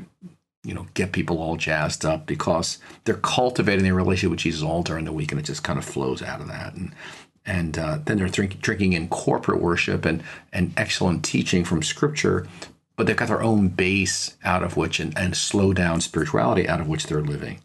you 0.64 0.75
know 0.75 0.87
get 0.94 1.12
people 1.12 1.38
all 1.38 1.57
jazzed 1.57 2.05
up 2.05 2.27
because 2.27 2.79
they're 3.05 3.14
cultivating 3.14 3.85
their 3.85 3.94
relationship 3.94 4.31
with 4.31 4.40
Jesus 4.40 4.62
all 4.62 4.83
during 4.83 5.07
the 5.07 5.12
week, 5.12 5.33
and 5.33 5.40
it 5.40 5.44
just 5.44 5.64
kind 5.64 5.79
of 5.79 5.85
flows 5.85 6.22
out 6.22 6.40
of 6.40 6.48
that. 6.48 6.75
And 6.75 6.94
and 7.44 7.79
uh, 7.79 7.98
then 8.05 8.18
they're 8.18 8.29
drink, 8.29 8.61
drinking 8.61 8.92
in 8.92 9.09
corporate 9.09 9.62
worship 9.62 10.05
and 10.05 10.22
and 10.53 10.72
excellent 10.77 11.25
teaching 11.25 11.64
from 11.64 11.83
Scripture, 11.83 12.46
but 12.96 13.07
they've 13.07 13.16
got 13.16 13.29
their 13.29 13.42
own 13.42 13.68
base 13.68 14.37
out 14.44 14.62
of 14.62 14.77
which 14.77 15.01
and, 15.01 15.16
and 15.16 15.35
slow 15.37 15.72
down 15.72 16.03
spirituality 16.03 16.68
out 16.68 16.81
of 16.81 16.87
which 16.87 17.07
they're 17.07 17.22
living. 17.22 17.59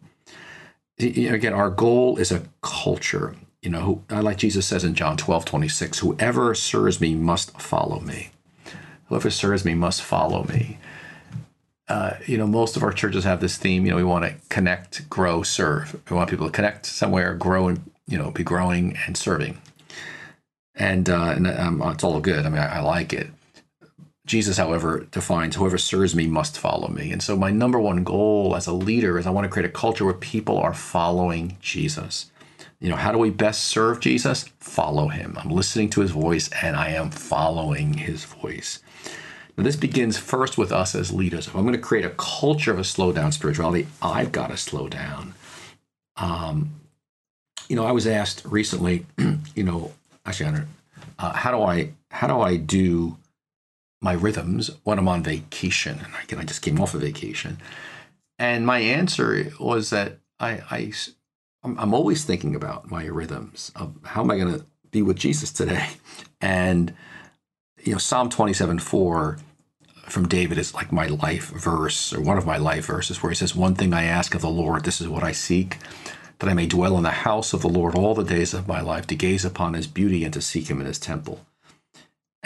Again, 0.99 1.53
our 1.53 1.69
goal 1.69 2.17
is 2.17 2.31
a 2.31 2.43
culture. 2.61 3.35
You 3.61 3.69
know, 3.69 4.03
like 4.09 4.37
Jesus 4.37 4.65
says 4.65 4.83
in 4.83 4.95
John 4.95 5.17
12, 5.17 5.45
26, 5.45 5.99
whoever 5.99 6.55
serves 6.55 7.01
me 7.01 7.15
must 7.15 7.59
follow 7.59 7.99
me. 7.99 8.31
Whoever 9.07 9.29
serves 9.29 9.63
me 9.63 9.73
must 9.73 10.01
follow 10.01 10.43
me. 10.45 10.77
Uh, 11.87 12.13
you 12.25 12.37
know, 12.37 12.47
most 12.47 12.75
of 12.75 12.83
our 12.83 12.91
churches 12.91 13.23
have 13.23 13.39
this 13.39 13.57
theme. 13.57 13.85
You 13.85 13.91
know, 13.91 13.97
we 13.97 14.03
want 14.03 14.25
to 14.25 14.35
connect, 14.49 15.09
grow, 15.09 15.43
serve. 15.43 16.01
We 16.09 16.15
want 16.15 16.29
people 16.29 16.47
to 16.47 16.51
connect 16.51 16.85
somewhere, 16.85 17.33
grow, 17.33 17.67
and 17.69 17.91
you 18.07 18.17
know, 18.17 18.31
be 18.31 18.43
growing 18.43 18.97
and 19.05 19.15
serving. 19.15 19.61
And, 20.75 21.09
uh, 21.09 21.33
and 21.35 21.47
um, 21.47 21.81
it's 21.85 22.03
all 22.03 22.19
good. 22.19 22.45
I 22.45 22.49
mean, 22.49 22.59
I, 22.59 22.77
I 22.77 22.79
like 22.79 23.13
it. 23.13 23.29
Jesus, 24.27 24.57
however, 24.57 25.07
defines 25.11 25.55
whoever 25.55 25.77
serves 25.77 26.13
me 26.13 26.27
must 26.27 26.59
follow 26.59 26.89
me. 26.89 27.11
And 27.11 27.23
so, 27.23 27.37
my 27.37 27.49
number 27.49 27.79
one 27.79 28.03
goal 28.03 28.55
as 28.57 28.67
a 28.67 28.73
leader 28.73 29.17
is 29.17 29.25
I 29.25 29.31
want 29.31 29.45
to 29.45 29.49
create 29.49 29.69
a 29.69 29.71
culture 29.71 30.03
where 30.03 30.13
people 30.13 30.57
are 30.57 30.73
following 30.73 31.57
Jesus. 31.61 32.29
You 32.79 32.89
know, 32.89 32.97
how 32.97 33.13
do 33.13 33.17
we 33.17 33.29
best 33.29 33.63
serve 33.63 34.01
Jesus? 34.01 34.49
Follow 34.59 35.07
him. 35.07 35.35
I'm 35.39 35.49
listening 35.49 35.89
to 35.91 36.01
his 36.01 36.11
voice 36.11 36.49
and 36.61 36.75
I 36.75 36.89
am 36.89 37.09
following 37.09 37.93
his 37.93 38.25
voice. 38.25 38.83
Now, 39.57 39.63
this 39.63 39.77
begins 39.77 40.17
first 40.17 40.57
with 40.57 40.71
us 40.71 40.93
as 40.93 41.11
leaders. 41.11 41.47
If 41.47 41.55
I'm 41.55 41.63
going 41.63 41.73
to 41.73 41.79
create 41.79 42.05
a 42.05 42.11
culture 42.11 42.71
of 42.71 42.79
a 42.79 42.83
slow 42.83 43.13
down 43.13 43.31
spirituality, 43.31 43.87
I've 44.01 44.31
got 44.31 44.51
to 44.51 44.57
slow 44.57 44.89
down. 44.89 45.33
Um, 46.17 46.71
you 47.69 47.75
know, 47.75 47.85
I 47.85 47.93
was 47.93 48.05
asked 48.05 48.43
recently, 48.45 49.05
you 49.55 49.63
know, 49.63 49.93
actually, 50.25 50.63
uh, 51.17 51.33
how 51.33 51.51
do 51.51 51.63
I 51.63 51.93
how 52.11 52.27
do 52.27 52.41
I 52.41 52.57
do 52.57 53.17
my 54.01 54.13
rhythms 54.13 54.71
when 54.83 54.99
I'm 54.99 55.07
on 55.07 55.23
vacation? 55.23 55.99
And 56.03 56.13
again, 56.23 56.39
I 56.39 56.43
just 56.43 56.61
came 56.61 56.79
off 56.79 56.93
a 56.93 56.99
vacation, 56.99 57.57
and 58.39 58.65
my 58.65 58.79
answer 58.79 59.51
was 59.59 59.89
that 59.89 60.19
I, 60.39 60.61
I 60.69 60.93
I'm 61.63 61.93
always 61.93 62.23
thinking 62.23 62.55
about 62.55 62.89
my 62.89 63.05
rhythms 63.05 63.71
of 63.75 63.95
how 64.03 64.21
am 64.21 64.31
I 64.31 64.37
going 64.37 64.59
to 64.59 64.65
be 64.91 65.01
with 65.01 65.17
Jesus 65.17 65.51
today, 65.51 65.87
and 66.41 66.93
you 67.83 67.93
know, 67.93 67.97
Psalm 67.97 68.29
27 68.29 68.79
4 68.79 69.37
from 70.09 70.27
David 70.27 70.57
is 70.57 70.73
like 70.73 70.91
my 70.91 71.07
life 71.07 71.49
verse 71.49 72.13
or 72.13 72.21
one 72.21 72.37
of 72.37 72.45
my 72.45 72.57
life 72.57 72.85
verses 72.85 73.21
where 73.21 73.29
he 73.29 73.35
says, 73.35 73.55
One 73.55 73.75
thing 73.75 73.93
I 73.93 74.03
ask 74.03 74.33
of 74.35 74.41
the 74.41 74.49
Lord, 74.49 74.85
this 74.85 75.01
is 75.01 75.07
what 75.07 75.23
I 75.23 75.31
seek, 75.31 75.77
that 76.39 76.49
I 76.49 76.53
may 76.53 76.65
dwell 76.65 76.97
in 76.97 77.03
the 77.03 77.09
house 77.09 77.53
of 77.53 77.61
the 77.61 77.69
Lord 77.69 77.95
all 77.95 78.15
the 78.15 78.23
days 78.23 78.53
of 78.53 78.67
my 78.67 78.81
life, 78.81 79.07
to 79.07 79.15
gaze 79.15 79.43
upon 79.43 79.73
his 79.73 79.87
beauty 79.87 80.23
and 80.23 80.33
to 80.33 80.41
seek 80.41 80.69
him 80.69 80.79
in 80.79 80.87
his 80.87 80.99
temple. 80.99 81.45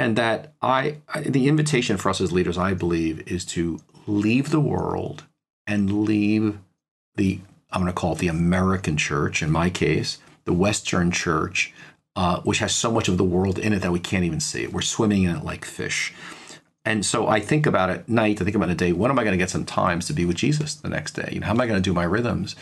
And 0.01 0.15
that 0.15 0.53
I, 0.63 0.97
the 1.23 1.47
invitation 1.47 1.95
for 1.95 2.09
us 2.09 2.19
as 2.19 2.31
leaders, 2.31 2.57
I 2.57 2.73
believe, 2.73 3.21
is 3.27 3.45
to 3.45 3.79
leave 4.07 4.49
the 4.49 4.59
world 4.59 5.25
and 5.67 6.05
leave 6.05 6.57
the, 7.17 7.39
I'm 7.69 7.81
going 7.81 7.93
to 7.93 7.99
call 7.99 8.13
it 8.13 8.17
the 8.17 8.27
American 8.27 8.97
church, 8.97 9.43
in 9.43 9.51
my 9.51 9.69
case, 9.69 10.17
the 10.45 10.53
Western 10.53 11.11
church, 11.11 11.71
uh, 12.15 12.41
which 12.41 12.57
has 12.57 12.73
so 12.73 12.91
much 12.91 13.09
of 13.09 13.19
the 13.19 13.23
world 13.23 13.59
in 13.59 13.73
it 13.73 13.83
that 13.83 13.91
we 13.91 13.99
can't 13.99 14.23
even 14.23 14.39
see 14.39 14.63
it. 14.63 14.73
We're 14.73 14.81
swimming 14.81 15.21
in 15.21 15.35
it 15.35 15.45
like 15.45 15.65
fish. 15.65 16.15
And 16.83 17.05
so 17.05 17.27
I 17.27 17.39
think 17.39 17.67
about 17.67 17.91
it 17.91 18.09
night, 18.09 18.41
I 18.41 18.43
think 18.43 18.55
about 18.55 18.69
the 18.69 18.73
day, 18.75 18.93
when 18.93 19.11
am 19.11 19.19
I 19.19 19.23
going 19.23 19.37
to 19.37 19.43
get 19.43 19.51
some 19.51 19.65
times 19.65 20.07
to 20.07 20.13
be 20.13 20.25
with 20.25 20.35
Jesus 20.35 20.73
the 20.73 20.89
next 20.89 21.11
day? 21.11 21.29
You 21.31 21.41
know, 21.41 21.45
how 21.45 21.53
am 21.53 21.61
I 21.61 21.67
going 21.67 21.77
to 21.77 21.89
do 21.89 21.93
my 21.93 22.05
rhythms? 22.05 22.55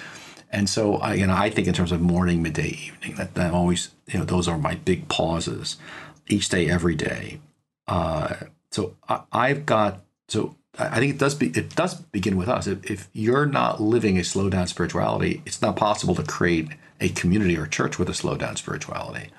And 0.52 0.70
so 0.70 0.98
I, 0.98 1.14
you 1.14 1.26
know, 1.26 1.36
I 1.36 1.50
think 1.50 1.70
in 1.70 1.74
terms 1.74 1.94
of 1.94 2.02
morning, 2.02 2.44
midday, 2.44 2.78
evening, 2.88 3.16
that, 3.16 3.36
that 3.36 3.54
always, 3.54 3.92
you 4.08 4.20
know, 4.20 4.26
those 4.26 4.50
are 4.50 4.58
my 4.58 4.76
big 4.76 5.08
pauses 5.08 5.78
each 6.30 6.50
day, 6.50 6.70
every 6.70 6.96
day. 6.96 7.40
Uh, 7.88 8.36
so 8.72 8.96
I, 9.32 9.50
have 9.50 9.66
got, 9.66 10.02
so 10.28 10.56
I 10.78 11.00
think 11.00 11.16
it 11.16 11.20
does 11.20 11.36
be, 11.36 11.48
it 11.48 11.76
does 11.76 11.96
begin 11.96 12.38
with 12.38 12.48
us. 12.48 12.68
If, 12.68 12.90
if 12.90 13.10
you're 13.14 13.48
not 13.48 13.82
living 13.82 14.18
a 14.18 14.24
slow 14.24 14.50
down 14.50 14.68
spirituality, 14.68 15.42
it's 15.46 15.62
not 15.62 15.76
possible 15.76 16.16
to 16.16 16.24
create 16.24 16.70
a 17.02 17.10
community 17.10 17.58
or 17.58 17.66
church 17.66 17.98
with 17.98 18.10
a 18.10 18.14
slow 18.14 18.36
down 18.38 18.56
spirituality. 18.56 19.30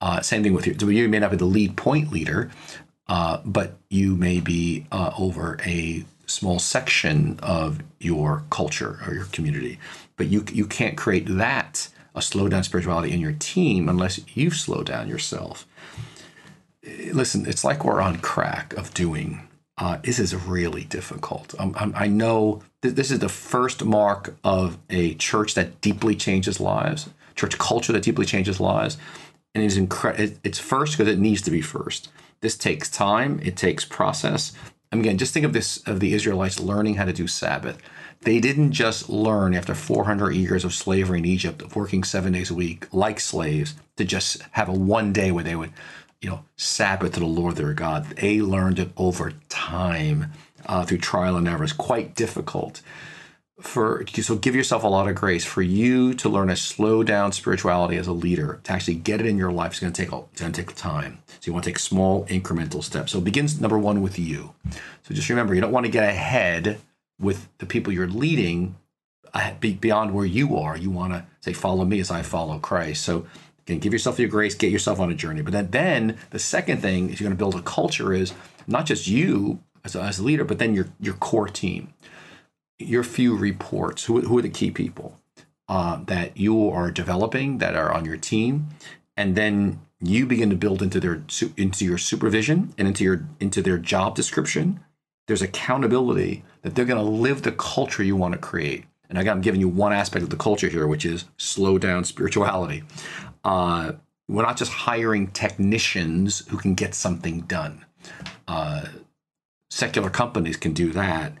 Uh, 0.00 0.20
same 0.20 0.42
thing 0.42 0.54
with 0.54 0.66
you. 0.66 0.76
So 0.78 0.88
you 0.88 1.08
may 1.08 1.18
not 1.18 1.30
be 1.30 1.36
the 1.36 1.44
lead 1.44 1.76
point 1.76 2.10
leader, 2.12 2.50
uh, 3.08 3.40
but 3.44 3.74
you 3.90 4.14
may 4.16 4.40
be 4.40 4.86
uh, 4.92 5.12
over 5.18 5.58
a 5.66 6.04
small 6.26 6.58
section 6.58 7.38
of 7.42 7.82
your 7.98 8.44
culture 8.50 9.00
or 9.06 9.14
your 9.14 9.24
community. 9.26 9.78
But 10.16 10.28
you 10.28 10.44
you 10.52 10.66
can't 10.66 10.96
create 10.96 11.26
that 11.26 11.88
a 12.14 12.22
slow 12.22 12.48
down 12.48 12.62
spirituality 12.62 13.12
in 13.12 13.20
your 13.20 13.32
team 13.32 13.88
unless 13.88 14.20
you 14.36 14.50
slow 14.50 14.82
down 14.82 15.08
yourself. 15.08 15.66
Listen, 16.82 17.46
it's 17.46 17.64
like 17.64 17.84
we're 17.84 18.00
on 18.00 18.18
crack 18.18 18.72
of 18.74 18.94
doing. 18.94 19.46
Uh, 19.76 19.98
this 20.02 20.18
is 20.18 20.34
really 20.34 20.84
difficult. 20.84 21.54
Um, 21.58 21.74
um 21.78 21.92
I 21.96 22.06
know 22.06 22.62
th- 22.82 22.94
this 22.94 23.10
is 23.10 23.18
the 23.18 23.28
first 23.28 23.84
mark 23.84 24.34
of 24.44 24.78
a 24.88 25.14
church 25.14 25.54
that 25.54 25.80
deeply 25.80 26.14
changes 26.14 26.60
lives, 26.60 27.10
church 27.34 27.58
culture 27.58 27.92
that 27.92 28.02
deeply 28.02 28.26
changes 28.26 28.60
lives, 28.60 28.96
and 29.54 29.64
it's 29.64 29.76
incredible. 29.76 30.36
It's 30.42 30.58
first 30.58 30.96
because 30.96 31.12
it 31.12 31.18
needs 31.18 31.42
to 31.42 31.50
be 31.50 31.60
first. 31.60 32.10
This 32.40 32.56
takes 32.56 32.90
time, 32.90 33.40
it 33.42 33.56
takes 33.56 33.84
process. 33.84 34.52
Again, 34.92 35.18
just 35.18 35.34
think 35.34 35.46
of 35.46 35.52
this 35.52 35.78
of 35.86 36.00
the 36.00 36.14
Israelites 36.14 36.58
learning 36.58 36.94
how 36.94 37.04
to 37.04 37.12
do 37.12 37.26
Sabbath. 37.26 37.78
They 38.22 38.38
didn't 38.38 38.72
just 38.72 39.08
learn 39.08 39.54
after 39.54 39.74
400 39.74 40.32
years 40.32 40.64
of 40.64 40.74
slavery 40.74 41.18
in 41.18 41.24
Egypt, 41.24 41.62
of 41.62 41.74
working 41.74 42.04
seven 42.04 42.34
days 42.34 42.50
a 42.50 42.54
week 42.54 42.86
like 42.92 43.18
slaves, 43.18 43.74
to 43.96 44.04
just 44.04 44.42
have 44.52 44.68
a 44.68 44.72
one 44.72 45.12
day 45.12 45.30
where 45.30 45.44
they 45.44 45.56
would, 45.56 45.72
you 46.20 46.30
know, 46.30 46.44
Sabbath 46.56 47.14
to 47.14 47.20
the 47.20 47.26
Lord 47.26 47.56
their 47.56 47.72
God. 47.72 48.04
They 48.16 48.40
learned 48.40 48.78
it 48.78 48.90
over 48.96 49.32
time 49.48 50.32
uh, 50.66 50.84
through 50.84 50.98
trial 50.98 51.36
and 51.36 51.48
error. 51.48 51.64
It's 51.64 51.72
quite 51.72 52.14
difficult 52.14 52.82
for 53.60 54.04
so 54.06 54.36
give 54.36 54.54
yourself 54.54 54.84
a 54.84 54.88
lot 54.88 55.08
of 55.08 55.14
grace 55.14 55.44
for 55.44 55.62
you 55.62 56.14
to 56.14 56.28
learn 56.28 56.48
to 56.48 56.56
slow 56.56 57.02
down 57.02 57.32
spirituality 57.32 57.96
as 57.96 58.06
a 58.06 58.12
leader 58.12 58.60
to 58.64 58.72
actually 58.72 58.94
get 58.94 59.20
it 59.20 59.26
in 59.26 59.36
your 59.36 59.52
life. 59.52 59.72
It's 59.72 59.80
going 59.80 59.92
to 59.92 60.02
take 60.02 60.12
it's 60.12 60.40
going 60.40 60.52
to 60.52 60.64
take 60.64 60.74
time. 60.74 61.18
So 61.26 61.38
you 61.42 61.52
want 61.52 61.64
to 61.64 61.70
take 61.70 61.78
small 61.78 62.24
incremental 62.26 62.82
steps. 62.82 63.12
So 63.12 63.18
it 63.18 63.24
begins 63.24 63.60
number 63.60 63.78
one 63.78 64.02
with 64.02 64.18
you. 64.18 64.54
So 65.02 65.14
just 65.14 65.28
remember, 65.28 65.54
you 65.54 65.60
don't 65.60 65.72
want 65.72 65.86
to 65.86 65.92
get 65.92 66.08
ahead 66.08 66.80
with 67.18 67.48
the 67.58 67.66
people 67.66 67.92
you're 67.92 68.08
leading 68.08 68.76
uh, 69.34 69.52
beyond 69.60 70.14
where 70.14 70.24
you 70.24 70.56
are. 70.56 70.76
You 70.76 70.90
want 70.90 71.12
to 71.12 71.24
say, 71.40 71.52
"Follow 71.52 71.84
me 71.84 72.00
as 72.00 72.10
I 72.10 72.22
follow 72.22 72.58
Christ." 72.58 73.04
So 73.04 73.26
again, 73.70 73.80
give 73.80 73.92
yourself 73.92 74.18
your 74.18 74.28
grace, 74.28 74.54
get 74.54 74.72
yourself 74.72 75.00
on 75.00 75.10
a 75.10 75.14
journey. 75.14 75.42
But 75.42 75.52
then, 75.52 75.70
then 75.70 76.18
the 76.30 76.38
second 76.38 76.82
thing 76.82 77.10
is 77.10 77.20
you're 77.20 77.28
going 77.28 77.36
to 77.36 77.38
build 77.38 77.54
a 77.54 77.62
culture 77.62 78.12
is 78.12 78.34
not 78.66 78.86
just 78.86 79.06
you 79.06 79.60
as 79.84 79.94
a, 79.94 80.02
as 80.02 80.18
a 80.18 80.22
leader, 80.22 80.44
but 80.44 80.58
then 80.58 80.74
your 80.74 80.88
your 81.00 81.14
core 81.14 81.48
team 81.48 81.92
your 82.80 83.04
few 83.04 83.36
reports, 83.36 84.04
who, 84.04 84.20
who 84.22 84.38
are 84.38 84.42
the 84.42 84.48
key 84.48 84.70
people 84.70 85.18
uh, 85.68 86.02
that 86.04 86.36
you 86.36 86.68
are 86.70 86.90
developing 86.90 87.58
that 87.58 87.76
are 87.76 87.92
on 87.92 88.04
your 88.04 88.16
team, 88.16 88.68
and 89.16 89.36
then 89.36 89.80
you 90.00 90.26
begin 90.26 90.50
to 90.50 90.56
build 90.56 90.82
into 90.82 90.98
their 90.98 91.22
into 91.56 91.84
your 91.84 91.98
supervision 91.98 92.74
and 92.78 92.88
into 92.88 93.04
your 93.04 93.28
into 93.38 93.60
their 93.62 93.78
job 93.78 94.14
description. 94.16 94.80
There's 95.28 95.42
accountability 95.42 96.42
that 96.62 96.74
they're 96.74 96.86
going 96.86 97.02
to 97.02 97.10
live 97.10 97.42
the 97.42 97.52
culture 97.52 98.02
you 98.02 98.16
want 98.16 98.32
to 98.32 98.38
create. 98.38 98.84
And 99.10 99.18
again, 99.18 99.36
I'm 99.36 99.40
giving 99.42 99.60
you 99.60 99.68
one 99.68 99.92
aspect 99.92 100.22
of 100.22 100.30
the 100.30 100.36
culture 100.36 100.68
here, 100.68 100.86
which 100.86 101.04
is 101.04 101.26
slow 101.36 101.78
down 101.78 102.04
spirituality. 102.04 102.84
Uh, 103.44 103.92
we're 104.28 104.42
not 104.42 104.56
just 104.56 104.70
hiring 104.70 105.26
technicians 105.26 106.46
who 106.48 106.56
can 106.56 106.74
get 106.74 106.94
something 106.94 107.40
done. 107.42 107.84
Uh, 108.46 108.86
secular 109.68 110.10
companies 110.10 110.56
can 110.56 110.72
do 110.72 110.92
that. 110.92 111.32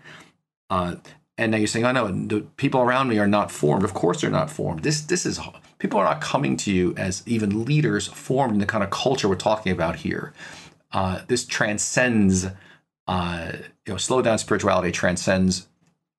Uh, 0.68 0.96
and 1.38 1.52
now 1.52 1.58
you're 1.58 1.68
saying, 1.68 1.86
"I 1.86 1.90
oh, 1.90 2.08
know 2.08 2.26
the 2.26 2.40
people 2.56 2.80
around 2.80 3.08
me 3.08 3.18
are 3.18 3.28
not 3.28 3.50
formed." 3.50 3.84
Of 3.84 3.94
course, 3.94 4.20
they're 4.20 4.30
not 4.30 4.50
formed. 4.50 4.82
This 4.82 5.00
this 5.02 5.24
is 5.24 5.40
people 5.78 5.98
are 5.98 6.04
not 6.04 6.20
coming 6.20 6.56
to 6.58 6.72
you 6.72 6.94
as 6.96 7.22
even 7.26 7.64
leaders 7.64 8.08
formed 8.08 8.54
in 8.54 8.58
the 8.58 8.66
kind 8.66 8.84
of 8.84 8.90
culture 8.90 9.28
we're 9.28 9.36
talking 9.36 9.72
about 9.72 9.96
here. 9.96 10.34
Uh, 10.92 11.20
this 11.28 11.46
transcends, 11.46 12.46
uh, 13.06 13.52
you 13.86 13.92
know, 13.92 13.96
slow 13.96 14.20
down 14.20 14.38
spirituality 14.38 14.92
transcends, 14.92 15.68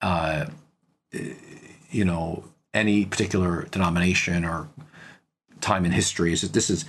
uh, 0.02 0.46
you 1.90 2.06
know, 2.06 2.44
any 2.74 3.06
particular 3.06 3.64
denomination 3.72 4.46
or 4.46 4.70
time 5.60 5.86
in 5.86 5.92
history. 5.92 6.34
Is 6.34 6.42
that 6.42 6.54
This 6.54 6.70
is 6.70 6.86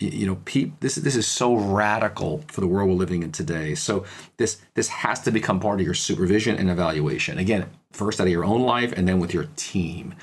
you 0.00 0.26
know, 0.26 0.38
this 0.80 0.96
this 0.96 1.16
is 1.16 1.26
so 1.26 1.54
radical 1.54 2.44
for 2.48 2.60
the 2.60 2.66
world 2.66 2.88
we're 2.88 2.96
living 2.96 3.22
in 3.22 3.32
today. 3.32 3.74
So 3.74 4.04
this 4.36 4.60
this 4.74 4.88
has 4.88 5.20
to 5.20 5.30
become 5.30 5.60
part 5.60 5.80
of 5.80 5.86
your 5.86 5.94
supervision 5.94 6.56
and 6.56 6.70
evaluation. 6.70 7.38
Again, 7.38 7.66
first 7.92 8.20
out 8.20 8.26
of 8.26 8.32
your 8.32 8.44
own 8.44 8.62
life, 8.62 8.92
and 8.96 9.06
then 9.06 9.20
with 9.20 9.32
your 9.32 9.46
team, 9.56 10.14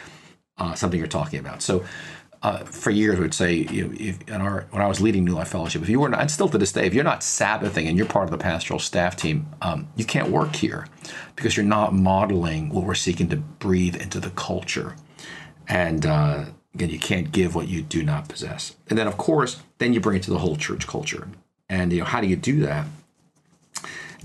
uh, 0.58 0.76
something 0.76 1.00
you're 1.00 1.08
talking 1.08 1.40
about. 1.40 1.62
So. 1.62 1.86
Uh, 2.44 2.60
for 2.66 2.90
years, 2.90 3.20
would 3.20 3.36
say, 3.36 3.54
you 3.54 3.88
know, 3.88 3.94
if, 4.00 4.28
in 4.28 4.42
our, 4.42 4.66
when 4.72 4.82
I 4.82 4.88
was 4.88 5.00
leading 5.00 5.24
New 5.24 5.36
Life 5.36 5.50
Fellowship, 5.50 5.84
if 5.84 5.90
you 5.90 6.00
were 6.00 6.10
not, 6.10 6.22
and 6.22 6.32
still 6.32 6.50
to 6.50 6.58
this 6.58 6.72
day, 6.72 6.88
if 6.88 6.94
you're 6.94 7.04
not 7.04 7.22
Sabbathing 7.22 7.88
and 7.88 7.96
you're 7.96 8.08
part 8.08 8.26
of 8.26 8.32
the 8.32 8.38
pastoral 8.40 8.80
staff 8.80 9.16
team, 9.16 9.46
um, 9.62 9.88
you 9.96 10.06
can't 10.06 10.32
work 10.32 10.56
here 10.56 10.88
because 11.36 11.56
you're 11.56 11.64
not 11.64 11.94
modeling 11.94 12.70
what 12.70 12.84
we're 12.84 12.96
seeking 12.96 13.30
to 13.30 13.38
breathe 13.38 13.96
into 13.96 14.20
the 14.20 14.32
culture. 14.32 14.96
And 15.68 16.04
uh, 16.04 16.46
Again, 16.74 16.90
you 16.90 17.00
can't 17.00 17.32
give 17.32 17.54
what 17.54 17.68
you 17.68 17.82
do 17.82 18.02
not 18.02 18.30
possess. 18.30 18.76
And 18.90 18.98
then, 18.98 19.08
of 19.08 19.18
course, 19.18 19.62
then 19.78 19.94
you 19.94 20.00
bring 20.00 20.18
it 20.18 20.24
to 20.24 20.32
the 20.32 20.40
whole 20.40 20.56
church 20.56 20.88
culture. 20.88 21.28
And 21.70 21.92
you 21.92 22.00
know, 22.00 22.06
how 22.06 22.22
do 22.22 22.28
you 22.28 22.36
do 22.36 22.62
that? 22.62 22.88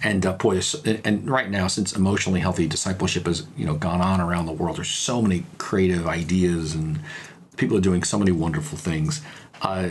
And 0.03 0.25
uh, 0.27 0.35
boy, 0.35 0.61
and 1.05 1.29
right 1.29 1.51
now, 1.51 1.67
since 1.69 1.95
emotionally 1.95 2.41
healthy 2.41 2.69
discipleship 2.69 3.27
has 3.27 3.47
you 3.57 3.65
know 3.65 3.75
gone 3.75 4.01
on 4.01 4.21
around 4.21 4.47
the 4.47 4.53
world, 4.53 4.77
there's 4.77 4.91
so 4.91 5.23
many 5.23 5.45
creative 5.59 6.07
ideas 6.07 6.75
and 6.75 7.01
people 7.57 7.77
are 7.77 7.81
doing 7.81 8.03
so 8.03 8.19
many 8.19 8.33
wonderful 8.33 8.79
things. 8.79 9.23
Uh, 9.63 9.89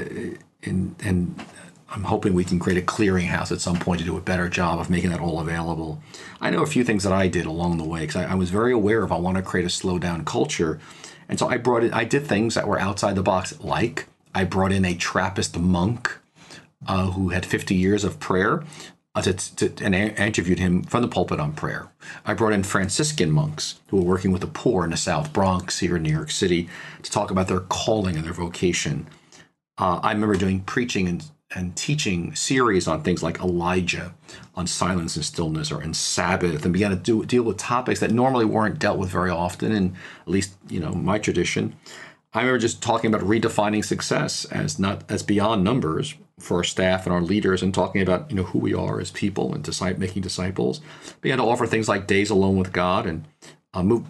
and 0.63 0.95
and 1.03 1.45
I'm 1.89 2.03
hoping 2.03 2.33
we 2.33 2.43
can 2.43 2.59
create 2.59 2.81
a 2.81 2.85
clearinghouse 2.85 3.51
at 3.51 3.61
some 3.61 3.77
point 3.77 3.99
to 3.99 4.05
do 4.05 4.17
a 4.17 4.21
better 4.21 4.49
job 4.49 4.79
of 4.79 4.89
making 4.89 5.11
that 5.11 5.19
all 5.19 5.39
available. 5.39 6.01
I 6.41 6.49
know 6.49 6.61
a 6.61 6.67
few 6.67 6.83
things 6.83 7.03
that 7.03 7.13
I 7.13 7.27
did 7.27 7.45
along 7.45 7.77
the 7.77 7.83
way 7.83 8.01
because 8.01 8.15
I, 8.17 8.31
I 8.31 8.35
was 8.35 8.49
very 8.49 8.73
aware 8.73 9.03
of 9.03 9.11
I 9.11 9.17
want 9.17 9.37
to 9.37 9.43
create 9.43 9.65
a 9.65 9.69
slow 9.69 9.99
down 9.99 10.25
culture 10.25 10.79
and 11.27 11.39
so 11.39 11.47
I 11.47 11.57
brought 11.57 11.83
in, 11.83 11.93
I 11.93 12.03
did 12.03 12.25
things 12.27 12.55
that 12.55 12.67
were 12.67 12.79
outside 12.79 13.15
the 13.15 13.23
box, 13.23 13.59
like 13.59 14.05
I 14.33 14.43
brought 14.43 14.71
in 14.71 14.85
a 14.85 14.95
Trappist 14.95 15.57
monk 15.57 16.17
uh, 16.87 17.11
who 17.11 17.29
had 17.29 17.45
50 17.45 17.73
years 17.73 18.03
of 18.03 18.19
prayer. 18.19 18.63
Uh, 19.15 19.21
to, 19.21 19.55
to, 19.55 19.85
and 19.85 19.95
I 19.95 20.07
interviewed 20.09 20.59
him 20.59 20.83
from 20.83 21.01
the 21.01 21.07
pulpit 21.07 21.39
on 21.39 21.53
prayer. 21.53 21.87
I 22.25 22.33
brought 22.33 22.51
in 22.51 22.63
Franciscan 22.63 23.31
monks 23.31 23.79
who 23.87 23.97
were 23.97 24.03
working 24.03 24.31
with 24.31 24.41
the 24.41 24.47
poor 24.47 24.83
in 24.83 24.91
the 24.91 24.97
South 24.97 25.31
Bronx 25.31 25.79
here 25.79 25.95
in 25.95 26.03
New 26.03 26.11
York 26.11 26.31
City 26.31 26.67
to 27.01 27.11
talk 27.11 27.31
about 27.31 27.47
their 27.47 27.61
calling 27.61 28.17
and 28.17 28.25
their 28.25 28.33
vocation. 28.33 29.07
Uh, 29.77 30.01
I 30.03 30.11
remember 30.11 30.35
doing 30.35 30.61
preaching 30.61 31.07
and 31.07 31.23
and 31.53 31.75
teaching 31.75 32.35
series 32.35 32.87
on 32.87 33.03
things 33.03 33.21
like 33.21 33.39
Elijah, 33.39 34.13
on 34.55 34.67
silence 34.67 35.15
and 35.15 35.23
stillness, 35.23 35.71
or 35.71 35.81
in 35.81 35.93
Sabbath, 35.93 36.63
and 36.65 36.73
began 36.73 36.89
to 36.89 36.97
do, 36.97 37.23
deal 37.23 37.43
with 37.43 37.57
topics 37.57 37.99
that 37.99 38.11
normally 38.11 38.45
weren't 38.45 38.79
dealt 38.79 38.97
with 38.97 39.09
very 39.09 39.29
often, 39.29 39.71
in 39.71 39.95
at 40.21 40.27
least 40.27 40.55
you 40.69 40.79
know 40.79 40.91
my 40.91 41.19
tradition. 41.19 41.75
I 42.33 42.39
remember 42.39 42.59
just 42.59 42.81
talking 42.81 43.13
about 43.13 43.25
redefining 43.25 43.85
success 43.85 44.43
as 44.45 44.77
not 44.77 45.09
as 45.09 45.23
beyond 45.23 45.63
numbers 45.63 46.15
for 46.39 46.57
our 46.57 46.63
staff 46.63 47.05
and 47.05 47.13
our 47.13 47.21
leaders, 47.21 47.63
and 47.63 47.73
talking 47.73 48.01
about 48.01 48.29
you 48.29 48.35
know 48.35 48.43
who 48.43 48.59
we 48.59 48.73
are 48.73 48.99
as 48.99 49.11
people 49.11 49.53
and 49.53 49.63
disciple, 49.63 49.99
making 49.99 50.21
disciples. 50.21 50.81
Began 51.21 51.37
to 51.37 51.43
offer 51.43 51.65
things 51.65 51.87
like 51.87 52.07
days 52.07 52.29
alone 52.29 52.57
with 52.57 52.71
God 52.71 53.05
and 53.05 53.25
uh, 53.73 53.83
move, 53.83 54.05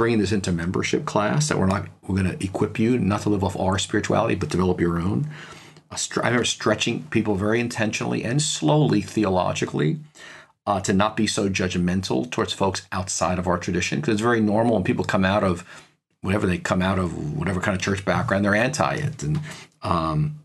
bringing 0.00 0.18
this 0.18 0.32
into 0.32 0.50
membership 0.50 1.04
class 1.04 1.48
that 1.48 1.58
we're 1.58 1.66
not 1.66 1.86
we're 2.06 2.16
going 2.16 2.38
to 2.38 2.44
equip 2.44 2.78
you 2.78 2.98
not 2.98 3.20
to 3.20 3.28
live 3.28 3.44
off 3.44 3.54
our 3.58 3.78
spirituality 3.78 4.34
but 4.34 4.48
develop 4.48 4.80
your 4.80 4.98
own 4.98 5.28
I 5.90 5.98
remember 6.16 6.44
stretching 6.44 7.02
people 7.10 7.34
very 7.34 7.58
intentionally 7.60 8.24
and 8.24 8.40
slowly 8.40 9.02
theologically 9.02 9.98
uh, 10.64 10.80
to 10.80 10.92
not 10.92 11.16
be 11.16 11.26
so 11.26 11.48
judgmental 11.48 12.30
towards 12.30 12.52
folks 12.52 12.86
outside 12.92 13.38
of 13.38 13.46
our 13.46 13.58
tradition 13.58 14.00
because 14.00 14.14
it's 14.14 14.22
very 14.22 14.40
normal 14.40 14.74
when 14.74 14.84
people 14.84 15.04
come 15.04 15.24
out 15.24 15.44
of 15.44 15.66
whatever 16.22 16.46
they 16.46 16.56
come 16.58 16.80
out 16.80 16.98
of 16.98 17.36
whatever 17.36 17.60
kind 17.60 17.76
of 17.76 17.82
church 17.82 18.04
background 18.04 18.44
they're 18.44 18.54
anti 18.54 18.94
it 18.94 19.22
and 19.22 19.40
um, 19.82 20.39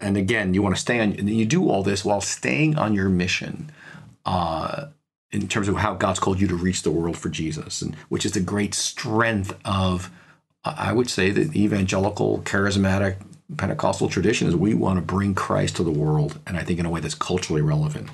and 0.00 0.16
again 0.16 0.54
you 0.54 0.62
want 0.62 0.74
to 0.74 0.80
stay 0.80 1.00
on 1.00 1.12
and 1.12 1.28
you 1.28 1.44
do 1.44 1.68
all 1.68 1.82
this 1.82 2.04
while 2.04 2.20
staying 2.20 2.76
on 2.78 2.94
your 2.94 3.08
mission 3.08 3.70
uh, 4.24 4.86
in 5.32 5.48
terms 5.48 5.68
of 5.68 5.76
how 5.76 5.94
God's 5.94 6.18
called 6.18 6.40
you 6.40 6.48
to 6.48 6.54
reach 6.56 6.82
the 6.82 6.90
world 6.90 7.16
for 7.16 7.28
Jesus 7.28 7.82
and 7.82 7.94
which 8.08 8.24
is 8.24 8.32
the 8.32 8.40
great 8.40 8.74
strength 8.74 9.56
of 9.64 10.10
I 10.64 10.92
would 10.92 11.08
say 11.08 11.30
the 11.30 11.62
evangelical 11.62 12.40
charismatic 12.40 13.18
Pentecostal 13.56 14.08
tradition 14.08 14.48
is 14.48 14.56
we 14.56 14.74
want 14.74 14.98
to 14.98 15.02
bring 15.02 15.34
Christ 15.34 15.76
to 15.76 15.84
the 15.84 15.90
world, 15.90 16.40
and 16.46 16.56
I 16.56 16.64
think 16.64 16.80
in 16.80 16.86
a 16.86 16.90
way 16.90 17.00
that's 17.00 17.14
culturally 17.14 17.62
relevant. 17.62 18.08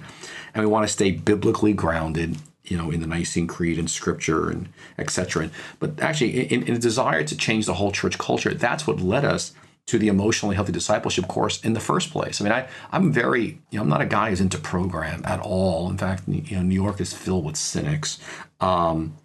And 0.55 0.63
we 0.63 0.71
want 0.71 0.87
to 0.87 0.93
stay 0.93 1.11
biblically 1.11 1.73
grounded, 1.73 2.37
you 2.65 2.77
know, 2.77 2.91
in 2.91 3.01
the 3.01 3.07
Nicene 3.07 3.47
Creed 3.47 3.79
and 3.79 3.91
Scripture 3.91 4.51
and 4.51 4.69
etc. 4.99 5.51
But 5.79 6.01
actually, 6.01 6.53
in, 6.53 6.65
in 6.65 6.75
a 6.75 6.79
desire 6.79 7.25
to 7.25 7.37
change 7.37 7.65
the 7.65 7.75
whole 7.75 7.93
church 7.93 8.19
culture, 8.19 8.53
that's 8.53 8.87
what 8.87 9.01
led 9.01 9.25
us 9.25 9.55
to 9.87 9.99
the 9.99 10.09
emotionally 10.09 10.55
healthy 10.55 10.73
discipleship 10.73 11.27
course 11.29 11.61
in 11.63 11.73
the 11.73 11.81
first 11.81 12.11
place. 12.11 12.41
I 12.41 12.45
mean, 12.45 12.53
I, 12.53 12.69
I'm 12.93 13.13
very, 13.13 13.59
you 13.71 13.79
know, 13.79 13.83
I'm 13.83 13.89
not 13.89 14.01
a 14.01 14.07
guy 14.07 14.31
who's 14.31 14.41
into 14.41 14.59
program 14.59 15.23
at 15.25 15.41
all. 15.41 15.91
In 15.91 15.99
fact, 15.99 16.23
you 16.27 16.57
know, 16.57 16.63
New 16.63 16.75
York 16.75 17.01
is 17.01 17.13
filled 17.13 17.45
with 17.45 17.57
cynics. 17.57 18.19
Um, 18.61 19.17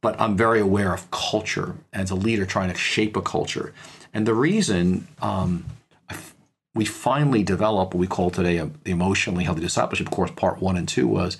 but 0.00 0.20
I'm 0.20 0.36
very 0.36 0.60
aware 0.60 0.92
of 0.94 1.10
culture 1.10 1.76
as 1.92 2.10
a 2.10 2.14
leader 2.14 2.46
trying 2.46 2.70
to 2.70 2.76
shape 2.76 3.16
a 3.16 3.22
culture. 3.22 3.72
And 4.12 4.26
the 4.26 4.34
reason 4.34 5.06
um, 5.20 5.64
we 6.74 6.84
finally 6.84 7.42
developed 7.42 7.94
what 7.94 8.00
we 8.00 8.06
call 8.06 8.30
today 8.30 8.58
a, 8.58 8.70
the 8.84 8.90
emotionally 8.90 9.44
healthy 9.44 9.60
discipleship 9.60 10.10
course, 10.10 10.30
part 10.30 10.60
one 10.60 10.76
and 10.76 10.88
two, 10.88 11.06
was 11.06 11.38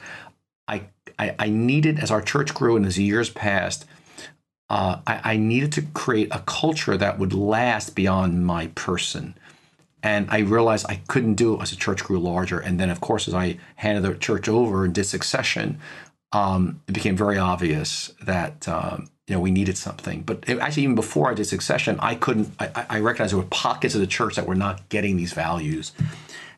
I, 0.68 0.82
I, 1.18 1.34
I 1.38 1.48
needed, 1.48 1.98
as 1.98 2.10
our 2.10 2.22
church 2.22 2.54
grew 2.54 2.76
and 2.76 2.86
as 2.86 2.98
years 2.98 3.30
passed, 3.30 3.86
uh, 4.70 5.00
I, 5.06 5.32
I 5.32 5.36
needed 5.36 5.72
to 5.72 5.82
create 5.82 6.28
a 6.30 6.38
culture 6.40 6.96
that 6.96 7.18
would 7.18 7.34
last 7.34 7.94
beyond 7.94 8.46
my 8.46 8.68
person. 8.68 9.34
And 10.02 10.30
I 10.30 10.38
realized 10.38 10.86
I 10.88 11.02
couldn't 11.08 11.34
do 11.34 11.54
it 11.54 11.62
as 11.62 11.70
the 11.70 11.76
church 11.76 12.04
grew 12.04 12.18
larger. 12.18 12.58
And 12.58 12.80
then, 12.80 12.88
of 12.88 13.00
course, 13.00 13.28
as 13.28 13.34
I 13.34 13.58
handed 13.76 14.02
the 14.02 14.16
church 14.16 14.48
over 14.48 14.84
and 14.84 14.94
did 14.94 15.04
succession, 15.04 15.78
um, 16.32 16.80
it 16.88 16.92
became 16.92 17.16
very 17.16 17.36
obvious 17.36 18.12
that 18.22 18.66
um, 18.68 19.08
you 19.26 19.34
know 19.34 19.40
we 19.40 19.50
needed 19.50 19.76
something. 19.76 20.22
But 20.22 20.44
it, 20.46 20.58
actually, 20.58 20.84
even 20.84 20.94
before 20.94 21.30
I 21.30 21.34
did 21.34 21.46
Succession, 21.46 21.98
I 22.00 22.14
couldn't. 22.14 22.52
I, 22.58 22.86
I 22.88 23.00
recognized 23.00 23.32
there 23.32 23.38
were 23.38 23.46
pockets 23.46 23.94
of 23.94 24.00
the 24.00 24.06
church 24.06 24.36
that 24.36 24.46
were 24.46 24.54
not 24.54 24.88
getting 24.88 25.16
these 25.16 25.32
values, 25.32 25.92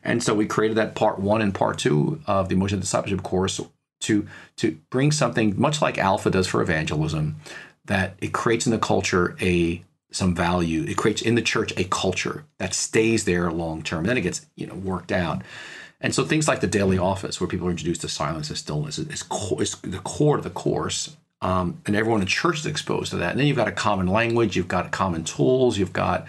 and 0.03 0.21
so 0.21 0.33
we 0.33 0.45
created 0.45 0.77
that 0.77 0.95
part 0.95 1.19
one 1.19 1.41
and 1.41 1.53
part 1.53 1.79
two 1.79 2.21
of 2.27 2.49
the 2.49 2.55
Emotional 2.55 2.81
Discipleship 2.81 3.23
course 3.23 3.59
to 4.01 4.27
to 4.57 4.77
bring 4.89 5.11
something 5.11 5.59
much 5.59 5.81
like 5.81 5.97
Alpha 5.97 6.29
does 6.29 6.47
for 6.47 6.61
evangelism, 6.61 7.37
that 7.85 8.15
it 8.19 8.33
creates 8.33 8.65
in 8.65 8.71
the 8.71 8.79
culture 8.79 9.35
a 9.41 9.83
some 10.11 10.35
value. 10.35 10.83
It 10.83 10.97
creates 10.97 11.21
in 11.21 11.35
the 11.35 11.41
church 11.41 11.73
a 11.77 11.85
culture 11.85 12.45
that 12.59 12.73
stays 12.73 13.25
there 13.25 13.51
long 13.51 13.81
term. 13.83 14.05
Then 14.05 14.17
it 14.17 14.21
gets 14.21 14.45
you 14.55 14.67
know 14.67 14.75
worked 14.75 15.11
out. 15.11 15.41
And 16.01 16.13
so 16.13 16.25
things 16.25 16.49
like 16.49 16.59
the 16.59 16.67
daily 16.67 16.97
office, 16.97 17.39
where 17.39 17.47
people 17.47 17.67
are 17.67 17.71
introduced 17.71 18.01
to 18.01 18.09
silence 18.09 18.49
and 18.49 18.57
stillness, 18.57 18.99
is, 18.99 19.07
is, 19.07 19.23
is 19.59 19.75
the 19.81 19.99
core 19.99 20.37
of 20.37 20.43
the 20.43 20.49
course. 20.49 21.15
Um, 21.41 21.81
and 21.85 21.95
everyone 21.95 22.21
in 22.21 22.27
church 22.27 22.59
is 22.59 22.65
exposed 22.65 23.11
to 23.11 23.17
that. 23.17 23.31
And 23.31 23.39
then 23.39 23.47
you've 23.47 23.57
got 23.57 23.67
a 23.67 23.73
common 23.73 24.07
language, 24.07 24.55
you've 24.55 24.67
got 24.67 24.91
common 24.91 25.23
tools, 25.23 25.77
you've 25.77 25.93
got 25.93 26.27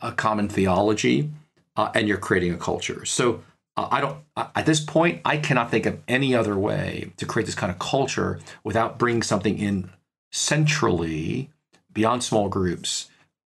a 0.00 0.12
common 0.12 0.48
theology, 0.48 1.30
uh, 1.76 1.90
and 1.94 2.08
you're 2.08 2.18
creating 2.18 2.52
a 2.52 2.56
culture. 2.56 3.04
So 3.04 3.42
uh, 3.76 3.88
I 3.90 4.00
don't, 4.00 4.18
at 4.36 4.66
this 4.66 4.80
point, 4.80 5.20
I 5.24 5.36
cannot 5.36 5.70
think 5.70 5.86
of 5.86 5.98
any 6.08 6.34
other 6.34 6.56
way 6.56 7.12
to 7.16 7.26
create 7.26 7.46
this 7.46 7.54
kind 7.54 7.70
of 7.70 7.78
culture 7.78 8.40
without 8.64 8.98
bringing 8.98 9.22
something 9.22 9.58
in 9.58 9.90
centrally 10.32 11.50
beyond 11.92 12.22
small 12.22 12.48
groups 12.48 13.08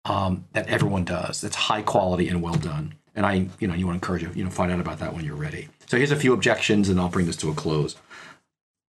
um, 0.06 0.46
that 0.54 0.68
everyone 0.68 1.06
does 1.06 1.42
that's 1.42 1.56
high 1.56 1.82
quality 1.82 2.28
and 2.28 2.42
well 2.42 2.56
done. 2.56 2.94
And 3.16 3.26
I, 3.26 3.48
you 3.60 3.68
know, 3.68 3.74
you 3.74 3.86
want 3.86 4.02
to 4.02 4.06
encourage 4.06 4.24
you, 4.24 4.32
you 4.36 4.44
know, 4.44 4.50
find 4.50 4.72
out 4.72 4.80
about 4.80 5.00
that 5.00 5.14
when 5.14 5.24
you're 5.24 5.36
ready. 5.36 5.70
So 5.86 5.98
here's 5.98 6.12
a 6.12 6.16
few 6.16 6.34
objections, 6.34 6.90
and 6.90 7.00
I'll 7.00 7.10
bring 7.10 7.28
this 7.28 7.38
to 7.38 7.50
a 7.50 7.54
close. 7.54 7.96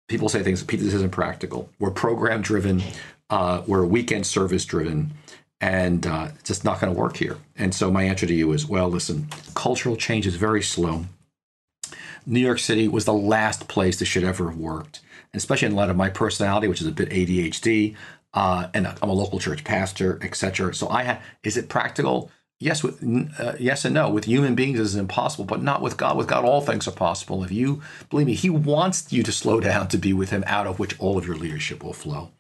People 0.09 0.29
say 0.29 0.43
things, 0.43 0.65
this 0.65 0.95
isn't 0.95 1.13
practical. 1.13 1.69
We're 1.79 1.91
program 1.91 2.41
driven, 2.41 2.83
uh, 3.31 3.63
we're 3.67 3.85
weekend 3.85 4.27
service 4.27 4.65
driven, 4.65 5.13
and 5.61 6.07
uh, 6.07 6.29
it's 6.35 6.49
just 6.49 6.65
not 6.65 6.81
going 6.81 6.93
to 6.93 6.99
work 6.99 7.17
here. 7.17 7.37
And 7.57 7.75
so 7.75 7.91
my 7.91 8.05
answer 8.05 8.27
to 8.27 8.35
you 8.35 8.53
is, 8.53 8.67
well, 8.67 8.89
listen, 8.89 9.29
cultural 9.55 9.97
change 9.97 10.27
is 10.27 10.37
very 10.37 10.63
slow. 10.63 11.05
New 12.27 12.41
York 12.41 12.59
City 12.59 12.89
was 12.89 13.05
the 13.05 13.13
last 13.13 13.69
place 13.69 13.99
this 13.99 14.09
should 14.09 14.25
ever 14.25 14.51
have 14.51 14.59
worked, 14.59 15.01
especially 15.35 15.67
in 15.67 15.75
light 15.75 15.91
of 15.91 15.97
my 15.97 16.11
personality, 16.11 16.69
which 16.69 16.81
is 16.81 16.87
a 16.87 16.93
bit 16.93 17.11
ADHD, 17.11 17.95
uh, 18.33 18.69
and 18.75 18.87
I'm 18.87 19.09
a 19.09 19.13
local 19.13 19.39
church 19.39 19.65
pastor, 19.65 20.19
etc. 20.23 20.75
So 20.75 20.89
I 20.89 21.03
had, 21.05 21.23
is 21.43 21.57
it 21.57 21.69
practical? 21.69 22.31
yes 22.65 22.83
with 22.83 23.03
uh, 23.39 23.53
yes 23.59 23.85
and 23.85 23.95
no. 23.95 24.09
With 24.09 24.25
human 24.25 24.55
beings 24.55 24.79
is 24.79 24.97
impossible 24.97 25.45
but 25.45 25.63
not 25.63 25.83
with 25.83 25.97
god. 25.97 26.17
With 26.17 26.29
god 26.29 26.45
all 26.45 26.61
things 26.61 26.89
are 26.89 26.93
possible. 26.93 27.45
If 27.45 27.53
you 27.53 27.83
believe 28.11 28.27
me 28.27 28.35
he 28.35 28.51
wants 28.51 29.13
you 29.13 29.23
to 29.23 29.33
slow 29.33 29.61
down 29.71 29.89
to 29.89 29.99
be 29.99 30.13
with 30.13 30.31
him 30.31 30.45
out 30.47 30.67
of 30.67 30.79
which 30.79 30.99
all 30.99 31.19
of 31.19 31.27
your 31.27 31.37
leadership 31.37 31.85
will 31.85 31.93
flow. 31.93 32.31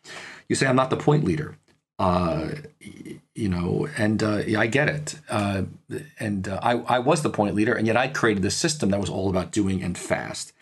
You 0.49 0.57
say 0.57 0.67
i'm 0.67 0.77
not 0.77 0.91
the 0.91 0.97
point 0.97 1.25
leader. 1.25 1.57
Uh, 1.97 2.51
you 3.37 3.49
know 3.49 3.87
and 3.97 4.23
uh, 4.23 4.43
yeah, 4.47 4.59
i 4.59 4.67
get 4.67 4.89
it. 4.89 5.15
Uh, 5.29 5.63
and 6.19 6.49
uh, 6.49 6.59
I, 6.63 6.73
I 6.73 6.99
was 6.99 7.23
the 7.23 7.31
point 7.31 7.55
leader 7.55 7.75
and 7.75 7.87
yet 7.87 7.97
i 7.97 8.09
created 8.09 8.43
this 8.43 8.57
system 8.57 8.91
that 8.91 9.01
was 9.01 9.11
all 9.11 9.31
about 9.31 9.53
doing 9.53 9.83
and 9.83 9.97
fast 9.97 10.53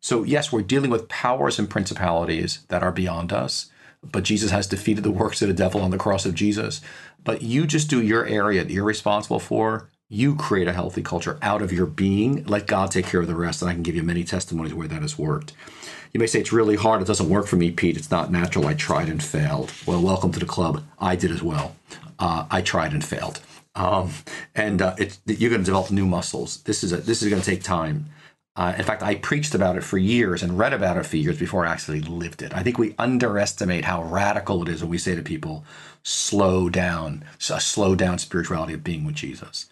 so 0.00 0.22
yes 0.24 0.52
we're 0.52 0.62
dealing 0.62 0.90
with 0.90 1.08
powers 1.08 1.58
and 1.58 1.70
principalities 1.70 2.60
that 2.68 2.82
are 2.82 2.92
beyond 2.92 3.32
us 3.32 3.70
but 4.02 4.24
jesus 4.24 4.50
has 4.50 4.66
defeated 4.66 5.04
the 5.04 5.10
works 5.10 5.42
of 5.42 5.48
the 5.48 5.54
devil 5.54 5.80
on 5.82 5.90
the 5.90 5.98
cross 5.98 6.26
of 6.26 6.34
jesus 6.34 6.80
but 7.24 7.42
you 7.42 7.66
just 7.66 7.90
do 7.90 8.02
your 8.02 8.26
area 8.26 8.64
that 8.64 8.72
you're 8.72 8.84
responsible 8.84 9.40
for 9.40 9.88
You 10.08 10.36
create 10.36 10.68
a 10.68 10.72
healthy 10.74 11.02
culture 11.02 11.38
out 11.42 11.62
of 11.62 11.72
your 11.72 11.86
being. 11.86 12.44
Let 12.44 12.66
God 12.66 12.90
take 12.92 13.06
care 13.06 13.20
of 13.20 13.26
the 13.26 13.34
rest. 13.36 13.62
And 13.62 13.70
I 13.70 13.74
can 13.74 13.82
give 13.82 13.96
you 13.96 14.04
many 14.04 14.24
testimonies 14.24 14.74
where 14.74 14.88
that 14.88 15.02
has 15.02 15.18
worked. 15.18 15.52
You 16.12 16.20
may 16.20 16.26
say 16.28 16.40
it's 16.40 16.52
really 16.52 16.76
hard. 16.76 17.02
It 17.02 17.06
doesn't 17.08 17.28
work 17.28 17.46
for 17.46 17.56
me, 17.56 17.70
Pete. 17.72 17.96
It's 17.98 18.10
not 18.10 18.32
natural. 18.32 18.66
I 18.66 18.74
tried 18.74 19.08
and 19.10 19.22
failed. 19.22 19.72
Well, 19.86 20.02
welcome 20.02 20.32
to 20.32 20.40
the 20.40 20.46
club. 20.46 20.84
I 21.00 21.16
did 21.16 21.30
as 21.32 21.42
well. 21.42 21.76
Uh, 22.18 22.46
I 22.50 22.62
tried 22.62 22.92
and 22.94 23.04
failed. 23.04 23.40
Um, 23.74 24.12
and 24.54 24.82
uh, 24.82 24.96
you're 25.26 25.50
going 25.50 25.62
to 25.62 25.66
develop 25.66 25.90
new 25.90 26.06
muscles. 26.06 26.62
This 26.64 26.84
is 26.84 26.92
a, 26.92 26.98
this 26.98 27.22
is 27.22 27.30
going 27.30 27.42
to 27.42 27.50
take 27.50 27.62
time. 27.64 28.06
Uh, 28.58 28.74
in 28.76 28.82
fact, 28.82 29.04
I 29.04 29.14
preached 29.14 29.54
about 29.54 29.76
it 29.76 29.84
for 29.84 29.98
years 29.98 30.42
and 30.42 30.58
read 30.58 30.72
about 30.72 30.96
it 30.96 31.06
for 31.06 31.16
years 31.16 31.38
before 31.38 31.64
I 31.64 31.70
actually 31.70 32.00
lived 32.00 32.42
it. 32.42 32.52
I 32.52 32.64
think 32.64 32.76
we 32.76 32.96
underestimate 32.98 33.84
how 33.84 34.02
radical 34.02 34.62
it 34.62 34.68
is 34.68 34.82
when 34.82 34.90
we 34.90 34.98
say 34.98 35.14
to 35.14 35.22
people, 35.22 35.64
"Slow 36.02 36.68
down, 36.68 37.24
a 37.50 37.60
slow 37.60 37.94
down 37.94 38.18
spirituality 38.18 38.74
of 38.74 38.82
being 38.82 39.04
with 39.04 39.14
Jesus." 39.14 39.66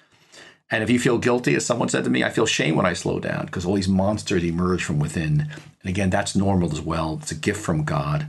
And 0.70 0.84
if 0.84 0.90
you 0.90 1.00
feel 1.00 1.18
guilty, 1.18 1.56
as 1.56 1.66
someone 1.66 1.88
said 1.88 2.04
to 2.04 2.10
me, 2.10 2.22
I 2.22 2.30
feel 2.30 2.46
shame 2.46 2.76
when 2.76 2.86
I 2.86 2.92
slow 2.92 3.18
down 3.18 3.46
because 3.46 3.66
all 3.66 3.74
these 3.74 3.88
monsters 3.88 4.44
emerge 4.44 4.84
from 4.84 5.00
within. 5.00 5.48
And 5.82 5.90
again, 5.90 6.10
that's 6.10 6.36
normal 6.36 6.72
as 6.72 6.80
well. 6.80 7.18
It's 7.20 7.32
a 7.32 7.36
gift 7.36 7.60
from 7.60 7.82
God. 7.82 8.28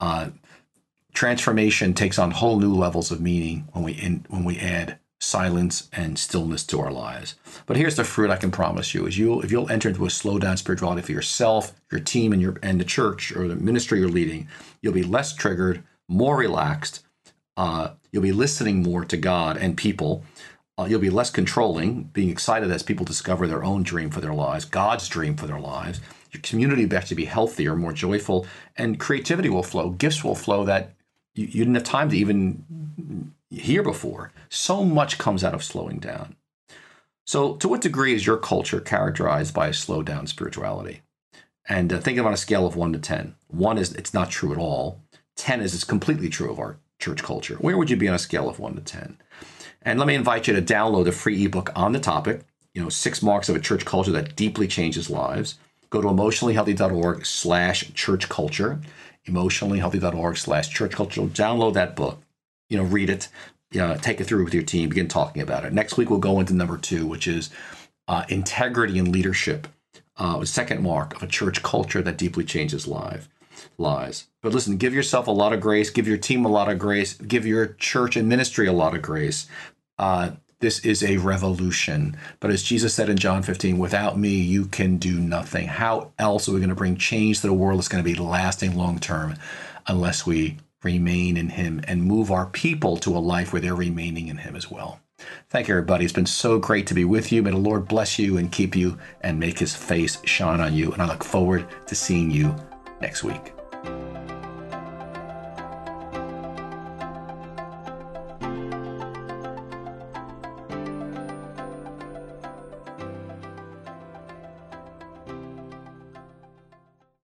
Uh, 0.00 0.28
transformation 1.14 1.94
takes 1.94 2.18
on 2.18 2.30
whole 2.30 2.58
new 2.58 2.74
levels 2.74 3.10
of 3.10 3.22
meaning 3.22 3.68
when 3.72 3.84
we 3.84 3.92
in, 3.92 4.26
when 4.28 4.44
we 4.44 4.58
add 4.58 4.98
silence 5.24 5.88
and 5.92 6.18
stillness 6.18 6.64
to 6.64 6.80
our 6.80 6.92
lives. 6.92 7.34
But 7.66 7.76
here's 7.76 7.96
the 7.96 8.04
fruit 8.04 8.30
I 8.30 8.36
can 8.36 8.50
promise 8.50 8.94
you: 8.94 9.06
is 9.06 9.18
you 9.18 9.40
if 9.40 9.50
you'll 9.50 9.70
enter 9.70 9.88
into 9.88 10.06
a 10.06 10.10
slow 10.10 10.38
down 10.38 10.56
spirituality 10.56 11.02
for 11.02 11.12
yourself, 11.12 11.72
your 11.90 12.00
team, 12.00 12.32
and 12.32 12.42
your 12.42 12.56
and 12.62 12.80
the 12.80 12.84
church 12.84 13.34
or 13.34 13.48
the 13.48 13.56
ministry 13.56 14.00
you're 14.00 14.08
leading, 14.08 14.48
you'll 14.82 14.92
be 14.92 15.02
less 15.02 15.34
triggered, 15.34 15.82
more 16.08 16.36
relaxed. 16.36 17.04
Uh, 17.56 17.90
you'll 18.10 18.22
be 18.22 18.32
listening 18.32 18.82
more 18.82 19.04
to 19.04 19.16
God 19.16 19.56
and 19.56 19.76
people 19.76 20.24
uh, 20.76 20.86
you'll 20.88 21.00
be 21.00 21.10
less 21.10 21.30
controlling, 21.30 22.04
being 22.04 22.30
excited 22.30 22.70
as 22.70 22.82
people 22.82 23.04
discover 23.04 23.46
their 23.46 23.62
own 23.62 23.84
dream 23.84 24.10
for 24.10 24.20
their 24.20 24.34
lives, 24.34 24.64
God's 24.64 25.08
dream 25.08 25.36
for 25.36 25.46
their 25.46 25.60
lives. 25.60 26.00
Your 26.32 26.40
community 26.42 26.84
will 26.84 26.96
actually 26.96 27.16
be 27.16 27.26
healthier, 27.26 27.76
more 27.76 27.92
joyful, 27.92 28.44
and 28.76 28.98
creativity 28.98 29.48
will 29.48 29.62
flow. 29.62 29.90
Gifts 29.90 30.24
will 30.24 30.34
flow 30.34 30.64
that 30.64 30.93
you, 31.34 31.46
you 31.46 31.64
didn't 31.64 31.74
have 31.74 31.84
time 31.84 32.10
to 32.10 32.16
even 32.16 33.32
hear 33.50 33.82
before. 33.82 34.32
So 34.48 34.84
much 34.84 35.18
comes 35.18 35.44
out 35.44 35.54
of 35.54 35.64
slowing 35.64 35.98
down. 35.98 36.36
So, 37.26 37.56
to 37.56 37.68
what 37.68 37.80
degree 37.80 38.14
is 38.14 38.26
your 38.26 38.36
culture 38.36 38.80
characterized 38.80 39.54
by 39.54 39.68
a 39.68 39.72
slowed 39.72 40.06
down 40.06 40.26
spirituality? 40.26 41.00
And 41.66 41.92
uh, 41.92 41.98
think 41.98 42.18
of 42.18 42.26
on 42.26 42.34
a 42.34 42.38
scale 42.38 42.66
of 42.66 42.76
one 42.76 42.92
to 42.92 42.98
10. 42.98 43.34
One 43.48 43.78
is 43.78 43.94
it's 43.94 44.12
not 44.12 44.30
true 44.30 44.52
at 44.52 44.58
all. 44.58 45.00
10 45.36 45.62
is 45.62 45.74
it's 45.74 45.84
completely 45.84 46.28
true 46.28 46.50
of 46.50 46.58
our 46.58 46.78
church 46.98 47.22
culture. 47.22 47.56
Where 47.56 47.78
would 47.78 47.90
you 47.90 47.96
be 47.96 48.08
on 48.08 48.14
a 48.14 48.18
scale 48.18 48.48
of 48.48 48.58
one 48.58 48.74
to 48.74 48.82
10? 48.82 49.18
And 49.82 49.98
let 49.98 50.06
me 50.06 50.14
invite 50.14 50.46
you 50.46 50.54
to 50.54 50.62
download 50.62 51.06
a 51.06 51.12
free 51.12 51.44
ebook 51.44 51.70
on 51.74 51.92
the 51.92 52.00
topic, 52.00 52.42
you 52.74 52.82
know, 52.82 52.88
six 52.88 53.22
marks 53.22 53.48
of 53.48 53.56
a 53.56 53.60
church 53.60 53.84
culture 53.84 54.12
that 54.12 54.36
deeply 54.36 54.66
changes 54.66 55.10
lives. 55.10 55.58
Go 55.90 56.00
to 56.00 56.08
emotionallyhealthy.org 56.08 57.24
slash 57.24 57.92
church 57.94 58.28
culture, 58.28 58.80
emotionallyhealthy.org 59.26 60.36
slash 60.36 60.68
church 60.68 60.92
culture. 60.92 61.22
Download 61.22 61.74
that 61.74 61.96
book, 61.96 62.22
you 62.68 62.76
know, 62.76 62.84
read 62.84 63.10
it, 63.10 63.28
you 63.70 63.80
know, 63.80 63.96
take 63.96 64.20
it 64.20 64.24
through 64.24 64.44
with 64.44 64.54
your 64.54 64.62
team, 64.62 64.88
begin 64.88 65.08
talking 65.08 65.42
about 65.42 65.64
it. 65.64 65.72
Next 65.72 65.96
week, 65.96 66.10
we'll 66.10 66.18
go 66.18 66.40
into 66.40 66.54
number 66.54 66.76
two, 66.76 67.06
which 67.06 67.26
is 67.26 67.50
uh, 68.08 68.24
integrity 68.28 68.98
and 68.98 69.08
leadership, 69.08 69.66
uh, 70.16 70.44
second 70.44 70.82
mark 70.82 71.16
of 71.16 71.22
a 71.22 71.26
church 71.26 71.62
culture 71.62 72.02
that 72.02 72.18
deeply 72.18 72.44
changes 72.44 72.86
life 72.86 73.28
lies. 73.78 74.26
But 74.42 74.52
listen, 74.52 74.76
give 74.76 74.94
yourself 74.94 75.26
a 75.26 75.32
lot 75.32 75.52
of 75.52 75.60
grace, 75.60 75.90
give 75.90 76.06
your 76.06 76.18
team 76.18 76.44
a 76.44 76.48
lot 76.48 76.70
of 76.70 76.78
grace, 76.78 77.14
give 77.14 77.46
your 77.46 77.66
church 77.66 78.16
and 78.16 78.28
ministry 78.28 78.66
a 78.66 78.72
lot 78.72 78.94
of 78.94 79.02
grace 79.02 79.48
uh, 79.98 80.32
this 80.60 80.80
is 80.80 81.02
a 81.02 81.16
revolution. 81.18 82.16
But 82.40 82.50
as 82.50 82.62
Jesus 82.62 82.94
said 82.94 83.08
in 83.08 83.16
John 83.16 83.42
15, 83.42 83.78
without 83.78 84.18
me, 84.18 84.30
you 84.30 84.66
can 84.66 84.96
do 84.96 85.18
nothing. 85.18 85.66
How 85.66 86.12
else 86.18 86.48
are 86.48 86.52
we 86.52 86.60
going 86.60 86.70
to 86.70 86.74
bring 86.74 86.96
change 86.96 87.40
to 87.40 87.46
the 87.46 87.52
world 87.52 87.78
that's 87.78 87.88
going 87.88 88.02
to 88.02 88.10
be 88.10 88.16
lasting 88.18 88.76
long 88.76 88.98
term 88.98 89.36
unless 89.86 90.26
we 90.26 90.56
remain 90.82 91.36
in 91.36 91.50
Him 91.50 91.80
and 91.86 92.02
move 92.02 92.30
our 92.30 92.46
people 92.46 92.96
to 92.98 93.16
a 93.16 93.18
life 93.18 93.52
where 93.52 93.60
they're 93.60 93.74
remaining 93.74 94.28
in 94.28 94.38
Him 94.38 94.56
as 94.56 94.70
well? 94.70 95.00
Thank 95.48 95.68
you, 95.68 95.74
everybody. 95.74 96.04
It's 96.04 96.12
been 96.12 96.26
so 96.26 96.58
great 96.58 96.86
to 96.88 96.94
be 96.94 97.04
with 97.04 97.32
you. 97.32 97.42
May 97.42 97.50
the 97.50 97.56
Lord 97.56 97.88
bless 97.88 98.18
you 98.18 98.36
and 98.36 98.52
keep 98.52 98.76
you 98.76 98.98
and 99.22 99.40
make 99.40 99.58
His 99.58 99.74
face 99.74 100.18
shine 100.24 100.60
on 100.60 100.74
you. 100.74 100.92
And 100.92 101.02
I 101.02 101.06
look 101.06 101.24
forward 101.24 101.66
to 101.86 101.94
seeing 101.94 102.30
you 102.30 102.54
next 103.00 103.24
week. 103.24 103.54